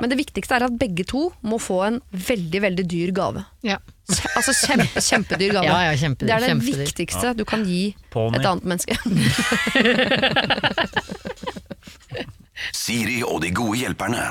[0.00, 3.46] Men det viktigste er at begge to må få en veldig, veldig dyr gave.
[3.64, 3.78] Ja.
[4.36, 5.66] Altså kjempe, kjempedyr gave.
[5.68, 6.80] Ja, ja, kjempedyr, det er det kjempedyr.
[6.82, 8.36] viktigste du kan gi Pony.
[8.40, 8.96] et annet menneske.
[12.82, 14.24] Siri og de gode hjelperne.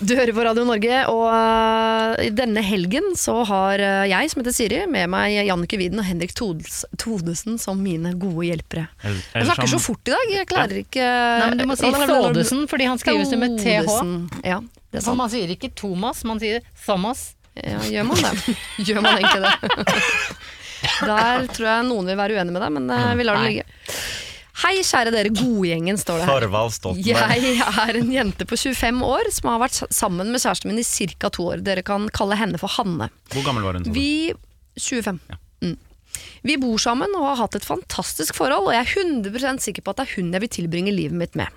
[0.00, 4.54] Du hører på Radio Norge, og øh, denne helgen så har øh, jeg, som heter
[4.56, 8.86] Siri, med meg Jannike Widen og Henrik Todes, Todesen som mine gode hjelpere.
[9.04, 12.64] Jeg snakker så fort i dag, jeg klarer ikke Nei, men du må si Thodesen,
[12.72, 14.00] fordi han skrives jo med TH.
[14.48, 15.20] Ja, det er sant.
[15.20, 17.34] man sier ikke Thomas, man sier Thomas.
[17.56, 18.56] Ja, gjør man det?
[18.86, 20.06] Gjør man egentlig det?
[21.08, 23.64] Der tror jeg noen vil være uenig med deg, men øh, vi lar det ligge.
[24.56, 26.44] Hei, kjære dere godgjengen, står det her.
[26.44, 27.42] Thorvald Stoltenberg.
[27.44, 30.86] Jeg er en jente på 25 år som har vært sammen med kjæresten min i
[31.16, 31.28] ca.
[31.32, 31.64] to år.
[31.64, 33.10] Dere kan kalle henne for Hanne.
[33.34, 33.88] Hvor gammel var hun?
[33.92, 34.32] Vi
[34.80, 35.20] 25.
[35.64, 35.76] Mm.
[36.48, 39.92] Vi bor sammen og har hatt et fantastisk forhold, og jeg er 100% sikker på
[39.92, 41.52] at det er hun jeg vil tilbringe livet mitt med.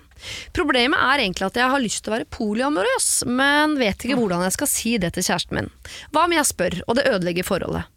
[0.56, 4.44] Problemet er egentlig at jeg har lyst til å være polyamorøs, men vet ikke hvordan
[4.46, 5.70] jeg skal si det til kjæresten min.
[6.14, 7.88] Hva om jeg spør, og det ødelegger forholdet?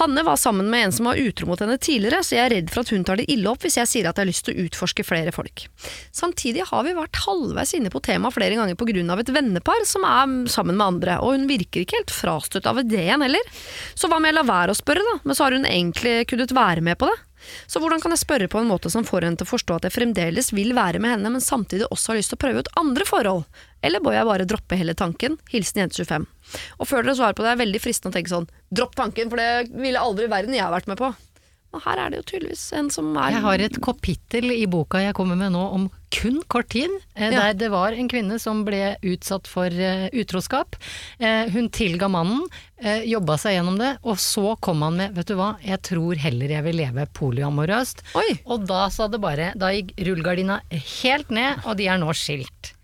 [0.00, 2.72] Hanne var sammen med en som var utro mot henne tidligere, så jeg er redd
[2.74, 4.54] for at hun tar det ille opp hvis jeg sier at jeg har lyst til
[4.54, 5.66] å utforske flere folk.
[6.14, 9.18] Samtidig har vi vært halvveis inne på temaet flere ganger pga.
[9.18, 13.22] et vennepar som er sammen med andre, og hun virker ikke helt frastøtt av ideen
[13.22, 13.54] heller.
[13.94, 15.20] Så hva om jeg lar være å spørre, da?
[15.24, 17.18] Men så har hun egentlig kunnet være med på det.
[17.66, 19.88] Så hvordan kan jeg spørre på en måte som får henne til å forstå at
[19.88, 22.72] jeg fremdeles vil være med henne, men samtidig også har lyst til å prøve ut
[22.80, 23.44] andre forhold?
[23.84, 25.38] Eller bør jeg bare droppe hele tanken?
[25.52, 26.26] Hilsen jente 25.
[26.78, 29.40] Og før dere svarer på det, er veldig fristende å tenke sånn dropp tanken, for
[29.40, 31.12] det ville aldri verden jeg har vært med på.
[31.74, 35.00] Men her er det jo tydeligvis en som er Jeg har et kapittel i boka
[35.02, 37.40] jeg kommer med nå om kun kort tid, eh, Ja.
[37.50, 40.76] der det var en kvinne som ble utsatt for eh, utroskap.
[41.18, 42.46] Eh, hun tilga mannen,
[42.84, 46.48] jobba seg gjennom det, og så kom han med 'vet du hva, jeg tror heller
[46.52, 48.02] jeg vil leve polyamorøst'.
[48.14, 48.38] Oi!
[48.44, 52.74] Og da sa det bare Da gikk rullegardina helt ned, og de er nå skilt.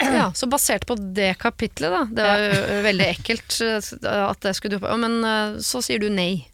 [0.00, 2.04] Ja, så basert på det kapitlet, da.
[2.08, 3.60] Det var jo veldig ekkelt
[4.02, 4.98] at det skulle duppe opp.
[4.98, 6.46] Men så sier du nei.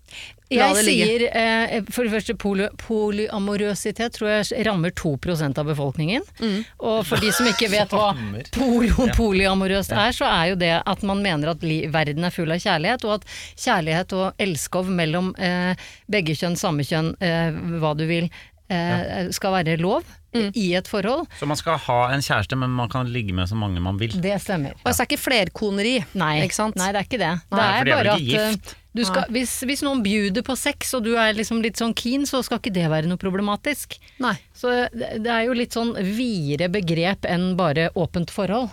[0.50, 6.26] Jeg sier eh, for det første poly polyamorøsitet tror jeg rammer 2% av befolkningen.
[6.42, 6.60] Mm.
[6.90, 8.10] Og for de som ikke vet hva
[8.56, 12.50] polyo, polyamorøst er, så er jo det at man mener at li verden er full
[12.50, 15.74] av kjærlighet, og at kjærlighet og elskov mellom eh,
[16.10, 18.26] begge kjønn, samme kjønn, eh, hva du vil,
[18.70, 20.52] eh, skal være lov Mm.
[20.54, 21.24] i et forhold.
[21.40, 24.12] Så man skal ha en kjæreste, men man kan ligge med så mange man vil.
[24.22, 24.76] Det stemmer.
[24.84, 25.96] Og så er ikke flerkoneri.
[26.14, 26.76] Nei, Ikke sant?
[26.78, 27.32] nei, det er ikke det.
[27.50, 28.76] Det er for de er vel bare ikke at eh, gift?
[28.96, 32.26] Du skal, hvis, hvis noen bjuder på sex, og du er liksom litt sånn keen,
[32.26, 33.94] så skal ikke det være noe problematisk.
[34.22, 34.34] Nei.
[34.56, 38.70] Så det det er jo litt sånn videre begrep enn bare åpent forhold.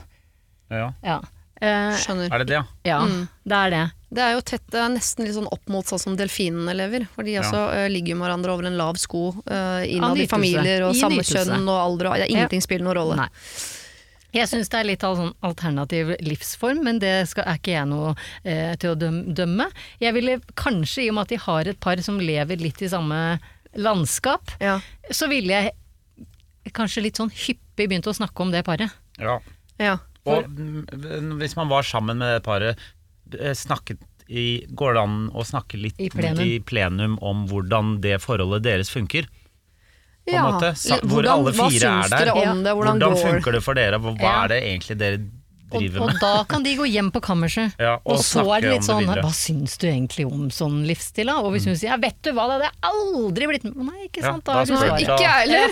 [0.74, 0.90] Ja.
[1.06, 1.20] Ja.
[1.62, 2.30] Eh, Skjønner.
[2.34, 2.66] Er det det, ja?
[2.86, 2.98] ja,
[3.46, 3.86] det er det.
[4.18, 7.08] Det er jo tett, det er nesten litt sånn opp mot sånn som delfinene lever.
[7.16, 7.42] For de Ja.
[7.44, 11.26] altså, uh, ligger med hverandre over en lav sko uh, innad i familier og samme
[11.26, 12.12] kjønn og alder.
[12.14, 13.18] Og, ja, ingenting spiller noen rolle.
[13.20, 13.30] Nei.
[14.36, 17.88] Jeg syns det er litt av sånn alternativ livsform, men det skal, er ikke jeg
[17.90, 18.14] noe
[18.44, 19.70] eh, til å dømme.
[20.04, 22.90] Jeg ville kanskje, i og med at de har et par som lever litt i
[22.92, 23.22] samme
[23.78, 24.80] landskap, Ja.
[25.12, 28.92] så ville jeg kanskje litt sånn hyppig begynt å snakke om det paret.
[29.22, 29.40] ja.
[29.80, 30.00] Ja.
[30.28, 32.80] Og mm, hvis man var sammen med det paret,
[33.40, 36.42] eh, snakket i, går det an å snakke litt I plenum.
[36.44, 39.30] i plenum om hvordan det forholdet deres funker?
[40.28, 40.44] På en Ja.
[40.52, 42.26] måte, sa, hvor Hvordan- alle fire er syns der.
[42.26, 42.74] dere om det?
[42.76, 44.00] Hvordan, går funker det for dere?
[44.04, 45.20] Hva, hva er det egentlig dere
[45.72, 46.20] Og, driver og med?
[46.22, 47.74] da kan de gå hjem på kammerset.
[47.80, 49.24] Ja, og og så er det litt det sånn videre.
[49.24, 51.40] Hva syns du egentlig om sånn livsstil, da?
[51.40, 54.08] Og hvis hun sier ja, vet du hva, det hadde jeg aldri blitt med Nei,
[54.08, 55.00] ikke Ja, sant, da da svaret.
[55.00, 55.70] Ikke jeg heller.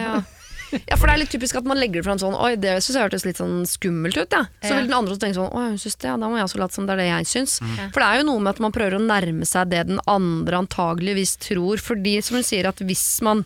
[0.00, 0.22] ja.
[0.72, 0.96] Ja.
[0.96, 3.02] for det er litt typisk at man legger det fram sånn Oi, det syns jeg
[3.08, 4.44] hørtes litt sånn skummelt ut, ja.
[4.62, 4.76] Så Ja.
[4.80, 6.60] vil den andre også tenke sånn Å, hun syns det, ja, da må jeg også
[6.62, 7.60] late som det er det jeg syns.
[7.60, 7.92] Mm.
[7.92, 10.60] For det er jo noe med at man prøver å nærme seg det den andre
[10.62, 11.76] antageligvis tror.
[11.82, 13.44] Fordi, som hun sier, at hvis man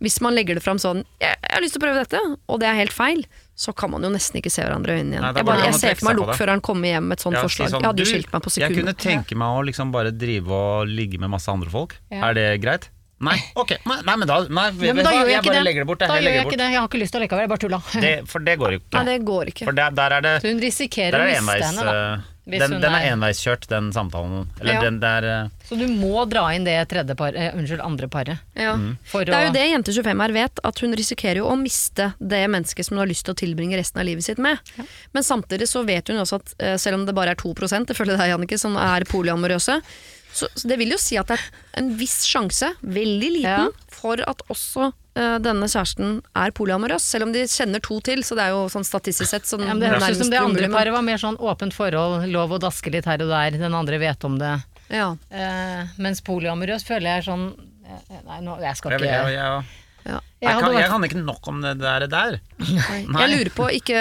[0.00, 2.60] Hvis man legger det fram sånn jeg, 'Jeg har lyst til å prøve dette', og
[2.60, 5.20] det er helt feil, så kan man jo nesten ikke se hverandre i øynene igjen.
[5.20, 7.68] Nei, jeg, bare, jeg ser for meg lokføreren komme hjem med et sånt Ja, forslag.
[7.68, 10.48] sånn, jeg hadde jo skilt meg på Jeg kunne tenke meg å liksom bare drive
[10.48, 11.96] og ligge med masse andre folk.
[12.10, 12.30] Ja.
[12.30, 12.88] Er det greit?
[13.20, 13.74] Nei, ok.
[13.84, 15.64] Nei, nei men da nei, Ja, men da jeg jeg bare det.
[15.66, 15.98] legger det bort.
[16.00, 16.56] Da Jeg, gjør jeg ikke bort.
[16.62, 16.68] det.
[16.72, 17.80] Jeg har ikke lyst til å likevel, jeg bare tulla.
[18.00, 18.92] Det, for det går ikke.
[18.96, 19.64] Nei, det går ikke.
[19.68, 21.96] For der, der er det Så hun risikerer å miste henne, da.
[22.48, 24.46] Hvis den, hun den er er- enveiskjørt, den samtalen.
[24.60, 24.80] Eller Ja.
[24.80, 28.38] den der eh, Så du må dra inn det tredje par, eh, unnskyld, andre paret.
[28.56, 28.74] Ja.
[28.76, 28.96] Mm.
[29.12, 32.84] Det er jo det Jente25 her vet, at hun risikerer jo å miste det mennesket
[32.86, 34.58] som hun har lyst til å tilbringe resten av livet sitt med.
[35.12, 38.16] Men samtidig så vet hun også at eh, selv om det bare er 2% ifølge
[38.16, 39.80] deg, Jannicke, som er polyamorøse,
[40.32, 41.44] så, så det vil jo si at det er
[41.82, 43.68] en viss sjanse, veldig liten, Ja.
[43.90, 47.02] for at også denne kjæresten er polyamorøs.
[47.02, 49.74] Selv om de kjenner to til, så det er jo sånn statistisk sett sånn ja,
[49.74, 52.92] Det høres ut som det andre paret var mer sånn åpent forhold, lov å daske
[52.94, 54.54] litt her og der, den andre vet om det.
[54.90, 55.10] Ja.
[55.30, 57.44] Eh, mens polyamorøs føler jeg er sånn
[57.86, 60.18] eh, Nei, nå, jeg skal jeg, ikke jeg, jeg, jeg, Ja.
[60.40, 62.06] Jeg jeg, kan, vært- jeg kan ikke nok om det der.
[62.08, 62.36] der.
[62.64, 63.98] Jeg lurer på, ikke,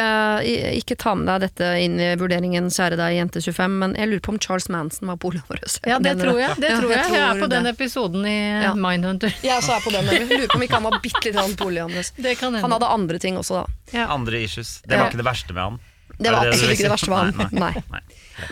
[0.80, 4.32] ikke ta med deg dette inn i vurderingen, kjære deg jente25, men jeg lurer på
[4.32, 5.80] om Charles Manson var polyamorøs.
[5.84, 6.56] Ja, det tror jeg.
[6.64, 7.12] Det tror jeg.
[7.12, 8.74] Jeg er på den episoden i Ja.
[8.74, 9.34] Mindhunter.
[9.43, 10.06] Jeg også er på den.
[10.16, 12.14] Jeg lurer på om ikke han var bitte litt polyamorøs.
[12.16, 12.38] Det.
[12.39, 13.66] Han hadde andre ting også, da.
[14.00, 14.08] Ja.
[14.16, 14.80] Andre issues.
[14.88, 15.80] Det var ikke det verste med han.
[16.20, 17.52] Det var absolutt ikke det verste med han.
[17.52, 17.84] Nei, Nei.
[17.91, 18.02] nei.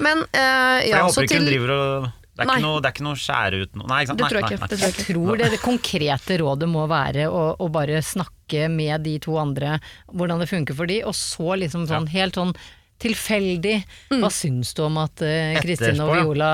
[0.04, 2.90] Men uh, ja, jeg håper ikke til hun driver og Det er ikke noe, det
[2.90, 4.20] er ikke noe skjære ut noe Nei, ikke sant?
[4.22, 4.62] Det tror jeg Nei, ikke.
[4.62, 8.02] nei, Det tror jeg Jeg tror det, det konkrete rådet må være å, å bare
[8.06, 9.80] snakke med de to andre,
[10.14, 12.54] hvordan det funker for de, og så liksom sånn helt sånn
[13.02, 13.78] tilfeldig
[14.10, 14.22] Mm.
[14.24, 16.52] Hva syns du om at uh, Kristin og Viola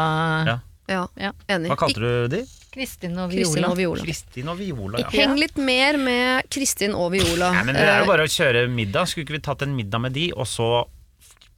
[0.47, 0.55] Ja.
[0.89, 1.29] Ja, Ja.
[1.47, 1.69] enig.
[1.71, 2.41] Hva kalte du de?
[2.73, 3.69] Kristin og Viola.
[3.69, 4.03] og Viola.
[4.03, 5.09] Kristin og Viola, ja.
[5.13, 7.51] Heng litt mer med Kristin og Viola.
[7.53, 9.07] Nei, men det er jo Eh, bare å kjøre middag.
[9.07, 10.85] Skulle ikke vi tatt en middag med de, og så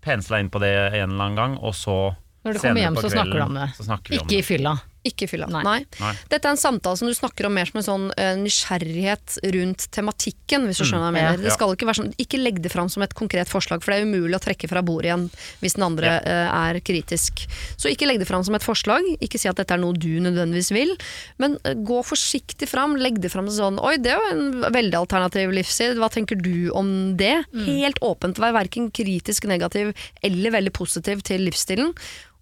[0.05, 2.15] pensla inn på det en eller annen gang, og så
[2.45, 3.69] Når du kommer hjem, så snakker du om det.
[3.81, 4.77] Ikke om Ikke i fylla.
[5.05, 5.45] Ikke fylla.
[5.53, 5.61] Nei.
[5.65, 5.79] Nei.
[6.01, 6.11] Nei.
[6.31, 9.85] Dette er en samtale som du snakker om mer som en sånn uh, nysgjerrighet rundt
[9.93, 11.37] tematikken, hvis du skjønner hva jeg mener.
[11.37, 11.43] Ja.
[11.45, 14.01] Det skal ikke være sånn, ikke legg det fram som et konkret forslag, for det
[14.01, 15.27] er umulig å trekke fra bordet igjen
[15.61, 17.45] hvis den andre eh, er kritisk.
[17.77, 20.09] Så ikke legg det fram som et forslag, ikke si at dette er noe du
[20.25, 20.95] nødvendigvis vil,
[21.41, 25.03] men uh, gå forsiktig fram, legg det fram sånn Oi, det er jo en veldig
[25.03, 26.89] alternativ livsstil, hva tenker du om
[27.19, 27.35] det?
[27.67, 29.93] Helt åpent, vær verken kritisk negativ
[30.25, 31.93] eller veldig positiv til livsstilen.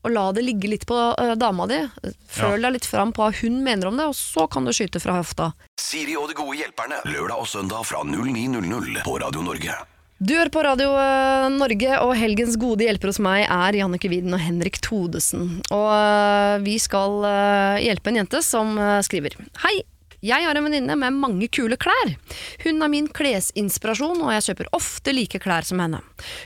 [0.04, 1.80] Og la det ligge litt på eh, dama di.
[2.28, 5.00] Føl deg litt fram på hva hun mener om det, og så kan du skyte
[5.04, 5.54] fra høfta.
[5.80, 7.00] Siri og de gode hjelperne.
[7.08, 9.78] Lørdag og søndag fra 09.00 på Radio Norge.
[10.24, 14.36] Du hører på Radio eh, Norge, og helgens gode hjelper hos meg er Jannike Widen
[14.36, 15.58] og Henrik Todesen.
[15.72, 17.24] Og eh, vi skal
[17.84, 18.76] hjelpe en jente som
[19.08, 19.78] skriver Hei!
[20.24, 22.14] Jeg har en venninne med mange kule klær.
[22.64, 26.00] Hun er min klesinspirasjon, og jeg kjøper ofte like klær som henne.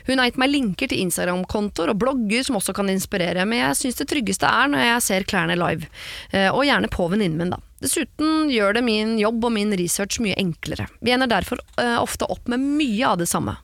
[0.08, 3.78] Hun har gitt meg linker til Instagram-kontoer og blogger som også kan inspirere, men jeg
[3.78, 5.86] syns det tryggeste er når jeg ser klærne live.
[6.32, 7.60] Eh, Og gjerne på venninnen min, da.
[7.78, 10.88] Dessuten gjør det min jobb og min research mye enklere.
[10.98, 13.54] Vi ender derfor eh, ofte opp med mye av det samme.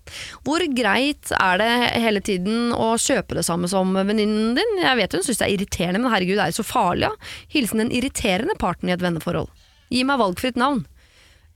[0.47, 1.73] Hvor greit er det
[2.05, 4.79] hele tiden å kjøpe det samme som venninnen din?
[4.85, 7.11] Jeg vet hun syns det er irriterende, men herregud, det er jo så farlig?
[7.11, 7.13] Ja?
[7.57, 9.51] Hilsen den irriterende parten i et venneforhold.
[9.91, 10.85] Gi meg valgfritt navn.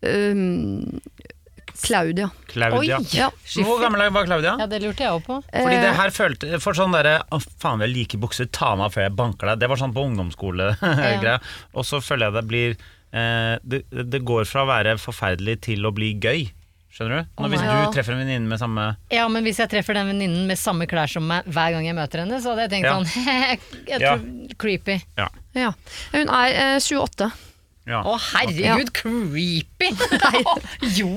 [0.03, 1.01] Um,
[1.79, 2.31] Claudia.
[2.51, 2.99] Claudia.
[2.99, 3.31] Oi, Ja.
[3.63, 4.57] Hvor gammel er- var Claudia?
[4.59, 5.43] Ja, det lurte jeg òg på.
[5.53, 5.81] Fordi Eh.
[5.83, 8.93] det her følte For sånn derre Å, faen, jeg liker like bukser, ta meg av
[8.95, 9.59] før jeg banker deg.
[9.61, 11.41] Det var sånn på ungdomsskole-greia.
[11.75, 12.77] Og så føler jeg det blir
[13.13, 16.51] eh, det, det går fra å være forferdelig til å bli gøy.
[16.93, 17.43] Skjønner du?
[17.43, 20.47] Når, hvis du treffer en venninne med samme Ja, men hvis jeg treffer den venninnen
[20.47, 22.99] med samme klær som meg hver gang jeg møter henne, så hadde jeg tenkt Ja.
[22.99, 23.25] sånn
[23.87, 24.17] jeg Ja.
[24.17, 25.03] tror, Creepy.
[25.17, 25.29] Ja.
[25.55, 25.73] Ja.
[26.13, 27.31] Hun er eh, 28.
[27.89, 28.03] ja.
[28.05, 29.93] Å herregud, creepy!
[31.01, 31.15] jo!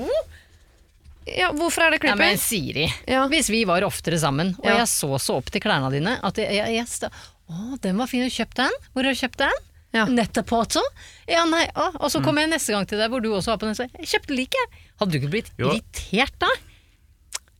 [1.22, 2.18] Ja, hvorfor er det Ja, creepy?
[2.18, 3.26] men Siri, Ja.
[3.30, 4.78] hvis vi var oftere sammen, og Ja.
[4.82, 7.12] jeg så så opp til klærne dine at jeg, jeg, jeg sta-
[7.52, 8.72] Å, den var fin, du kjøpte den?
[8.94, 9.52] Hvor har du kjøpt den?
[9.92, 10.06] Ja.
[10.08, 10.80] Nettopp også?
[11.28, 11.90] Ja, nei, å.
[12.00, 13.84] Og så kommer jeg neste gang til deg hvor du også har på den, så
[13.92, 14.62] jeg kjøpte like.
[14.98, 15.68] Hadde du ikke blitt Jo.
[15.68, 16.48] irritert da?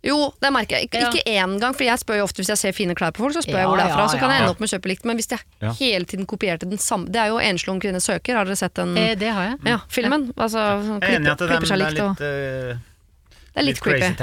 [0.05, 0.89] Jo, det merker jeg.
[0.89, 1.11] Ikke, Ja.
[1.11, 3.35] ikke én gang, for jeg spør jo ofte hvis jeg ser fine klær på folk,
[3.37, 4.03] så spør jeg hvor det er fra.
[4.03, 5.05] ja, Så kan jeg ende opp med å kjøpe likt.
[5.05, 5.73] Men hvis jeg Ja.
[5.79, 8.75] hele tiden kopierte den samme Det er jo Enslig ung kvinne søker, har dere sett
[8.75, 8.97] den?
[8.99, 9.59] Eh, det har jeg.
[9.65, 10.33] ja, filmen?
[10.37, 12.79] Altså, klipper, Jeg er enig i at det, er litt, Og, litt, eh,
[13.55, 14.19] det er litt, Crazy creepy.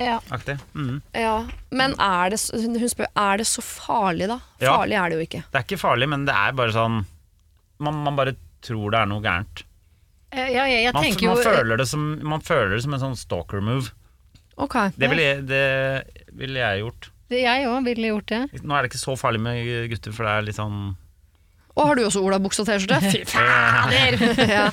[0.00, 0.18] Ja.
[0.18, 0.58] Town-aktig.
[0.74, 1.02] Mm.
[1.14, 1.44] Ja.
[1.70, 4.40] Men er det, hun spør er det så farlig, da?
[4.60, 4.78] Ja.
[4.78, 5.44] Farlig er det jo ikke.
[5.52, 7.06] Det er ikke farlig, men det er bare sånn
[7.80, 9.62] Man, man bare tror det er noe gærent.
[10.32, 13.00] Ja, Ja, jeg, jeg Man, man, jo føler det som, man føler det som en
[13.00, 13.90] sånn stalker move.
[14.60, 14.76] Ok.
[14.96, 15.64] Det ville jeg, det
[16.38, 17.10] ville jeg gjort.
[17.34, 18.42] Jeg òg ville gjort det.
[18.62, 20.78] Nå er det ikke så farlig med gutter, for det er litt sånn
[21.74, 23.00] Og har du også olabukse og T-skjorte?
[23.10, 24.18] Fy fader!
[24.56, 24.68] ja.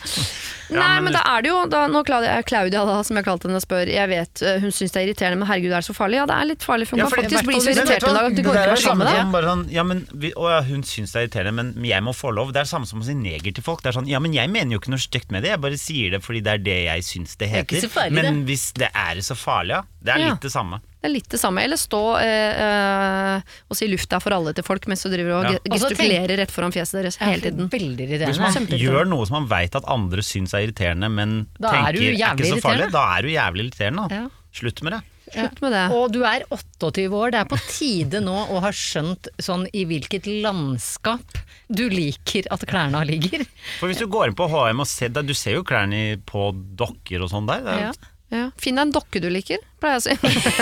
[0.71, 3.49] Nei, men men da er det jo da, Nå Claudia, Claudia da, som jeg kalte
[3.49, 5.95] henne, spør Jeg vet eh, hun syns det er irriterende, men herregud, er det så
[5.97, 6.15] farlig?
[6.21, 8.15] Ja, det er litt farlig, for hun Ja, kan fordi- faktisk bli så irritert en
[8.15, 9.49] dag at du Det går ikke er å sammen med deg.
[9.49, 12.31] sånn, ja, men vi, å, ja, Hun syns det er irriterende, men jeg må få
[12.37, 12.53] lov.
[12.55, 13.81] Det er det samme som å si neger til folk.
[13.83, 15.81] Det er sånn, ja, men Jeg mener jo ikke noe stygt med det, jeg bare
[15.81, 17.89] sier det fordi det er det jeg syns det er ikke heter.
[17.89, 19.81] så farlig, men hvis det er så farlig, ja.
[20.01, 20.29] Det er Ja.
[20.31, 20.79] litt det samme.
[21.01, 21.63] Det er litt det samme.
[21.65, 25.31] Eller stå eh, eh, og si 'lufta er for alle' til folk mens du driver
[25.39, 25.59] og Ja.
[25.73, 27.69] gestikulerer rett foran fjeset deres hele tiden.
[27.69, 31.69] Veldig Hvis man gjør noe som man veit at andre syns er irriterende, men Da
[31.69, 34.09] er tenker er er ikke så farlig, da er du jævlig irriterende.
[34.09, 34.15] da.
[34.15, 34.29] Ja.
[34.53, 35.01] Slutt med det.
[35.31, 35.83] Slutt med det.
[35.95, 39.85] Og du er 28 år, det er på tide nå å ha skjønt sånn i
[39.87, 41.37] hvilket landskap
[41.71, 43.45] du liker at klærne ligger.
[43.79, 47.23] For hvis du går inn på HM og ser Du ser jo klærne på dokker
[47.23, 47.61] og sånn der.
[47.63, 47.91] Det er, Ja.
[48.31, 48.45] Ja.
[48.57, 50.13] Finn deg en dokke du liker, pleier jeg å si.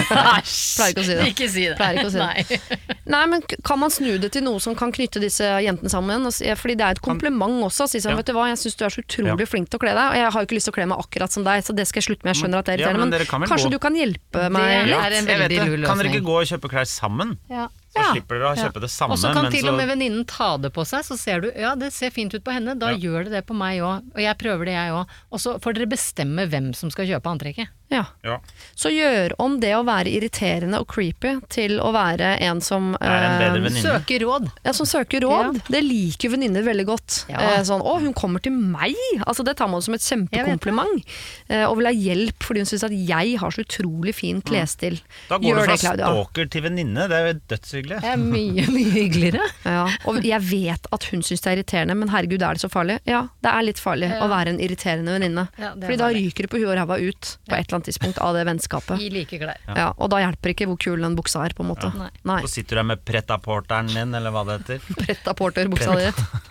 [0.79, 1.25] Pleier ikke å si det.
[1.29, 1.75] Ikke si det.
[1.77, 2.25] Pleier ikke å si det.
[2.25, 2.87] Nei.
[3.13, 6.25] Nei, men kan man snu det til noe som kan knytte disse jentene sammen?
[6.33, 7.85] Fordi det er et kompliment også.
[7.91, 8.19] Si sånn, Ja.
[8.23, 9.49] vet du hva, jeg syns du er så utrolig Ja.
[9.53, 11.03] flink til å kle deg, og jeg har jo ikke lyst til å kle meg
[11.05, 12.33] akkurat som deg, så det skal jeg slutte med.
[12.35, 14.49] Jeg skjønner at det er Ja, irriterende, men men, kan kanskje gå- du kan hjelpe
[14.49, 15.85] meg Det er en veldig lur løsning.
[15.93, 17.37] Kan dere ikke gå og kjøpe klær sammen?
[17.53, 17.67] Ja.
[17.89, 18.11] Så Ja.
[18.13, 19.13] slipper dere å kjøpe det samme.
[19.13, 21.73] Og så kan til og med venninnen ta det på seg, så ser du ja,
[21.75, 22.97] det ser fint ut på henne, da Ja.
[22.97, 24.03] gjør det det på meg òg.
[24.13, 25.07] Og jeg prøver det jeg òg.
[25.31, 27.67] Og så får dere bestemme hvem som skal kjøpe antrekket.
[27.89, 28.05] Ja.
[28.23, 28.37] ja.
[28.77, 33.65] Så gjør om det å være irriterende og creepy til å være en som en
[33.65, 33.79] eh.
[33.81, 34.49] Søker råd.
[34.63, 35.59] Ja, Som søker råd.
[35.67, 37.23] Det liker venninner veldig godt.
[37.31, 37.57] Ja.
[37.57, 41.03] Eh, sånn 'Å, hun kommer til meg!' Altså Det tar man som et kjempekompliment.
[41.49, 44.99] Eh, og vil ha hjelp fordi hun syns at jeg har så utrolig fin klesstil.
[45.29, 47.07] Da går Gjør du fra stalker til venninne.
[47.09, 48.01] Det er jo dødshyggelig.
[48.01, 49.45] Det er mye, mye hyggeligere.
[49.69, 52.69] Ja, og jeg vet at hun syns det er irriterende, men herregud, er det så
[52.71, 52.99] farlig?
[53.05, 54.21] Ja, det er litt farlig Ja.
[54.25, 55.47] å være en irriterende venninne.
[55.59, 58.19] Ja, Fordi da ryker det på huet og ræva ut på et eller annet tidspunkt
[58.23, 59.01] av det vennskapet.
[59.01, 59.59] I like klær.
[59.67, 61.91] Ja, og da hjelper ikke hvor kul den buksa er, på en måte.
[61.97, 62.09] Nei.
[62.27, 62.39] Nei.
[62.45, 64.87] Så sitter du der med pretaporteren din, eller hva det heter.
[65.03, 66.09] Pretta porter-buksa di.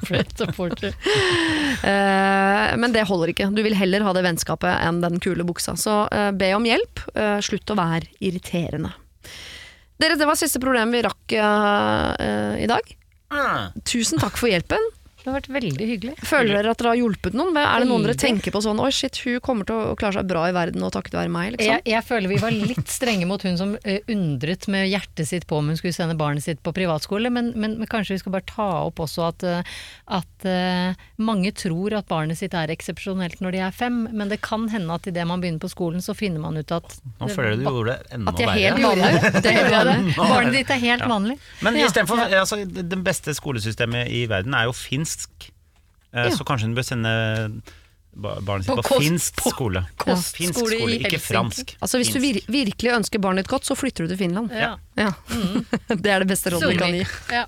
[0.08, 0.96] Pretaporter.
[1.84, 3.50] Eh, men det holder ikke.
[3.54, 5.76] Du vil heller ha det vennskapet enn den kule buksa.
[5.78, 7.04] Så eh, be om hjelp.
[7.14, 8.94] Eh, slutt å være irriterende.
[9.98, 12.92] Dere, det var siste problem vi rakk i dag.
[13.34, 13.82] Mm.
[13.82, 14.84] Tusen takk for hjelpen.
[15.18, 16.12] Det har vært veldig hyggelig.
[16.24, 17.56] Føler dere at dere har hjulpet noen?
[17.58, 20.28] Er det noen dere tenker på sånn Oi, shit, hun kommer til å klare seg
[20.30, 21.72] bra i verden og takket være meg, liksom?
[21.74, 25.48] Jeg, jeg føler vi var litt strenge mot hun som eh, undret med hjertet sitt
[25.50, 28.36] på om hun skulle sende barnet sitt på privatskole, men, men, men kanskje vi skal
[28.38, 29.74] bare ta opp også at, eh,
[30.20, 34.38] at uh, mange tror at barnet sitt er eksepsjonelt når de er fem, men det
[34.46, 37.56] kan hende at idet man begynner på skolen, så finner man ut at Nå føler
[37.56, 39.32] jeg du gjorde det enda At er verre.
[39.42, 39.74] Det er helt.
[39.74, 41.10] Er Barnet ditt er helt Ja.
[41.10, 41.36] vanlig.
[41.66, 41.90] Men Ja.
[41.90, 45.07] istedenfor altså, det beste skolesystemet i verden er jo finsk.
[46.12, 46.30] Eh, Ja.
[46.36, 47.10] Så kanskje hun bør sende
[48.18, 49.82] barnet sitt På på, kost- finsk på skole.
[50.00, 51.74] kostskole finsk i skole, ikke fransk.
[51.84, 54.50] Altså, hvis du vir virkelig ønsker barnet ditt godt, så flytter du til Finland.
[54.56, 54.72] Ja.
[54.96, 55.12] Ja.
[56.02, 57.04] Det er det beste rådet vi kan gi.
[57.30, 57.44] Ja.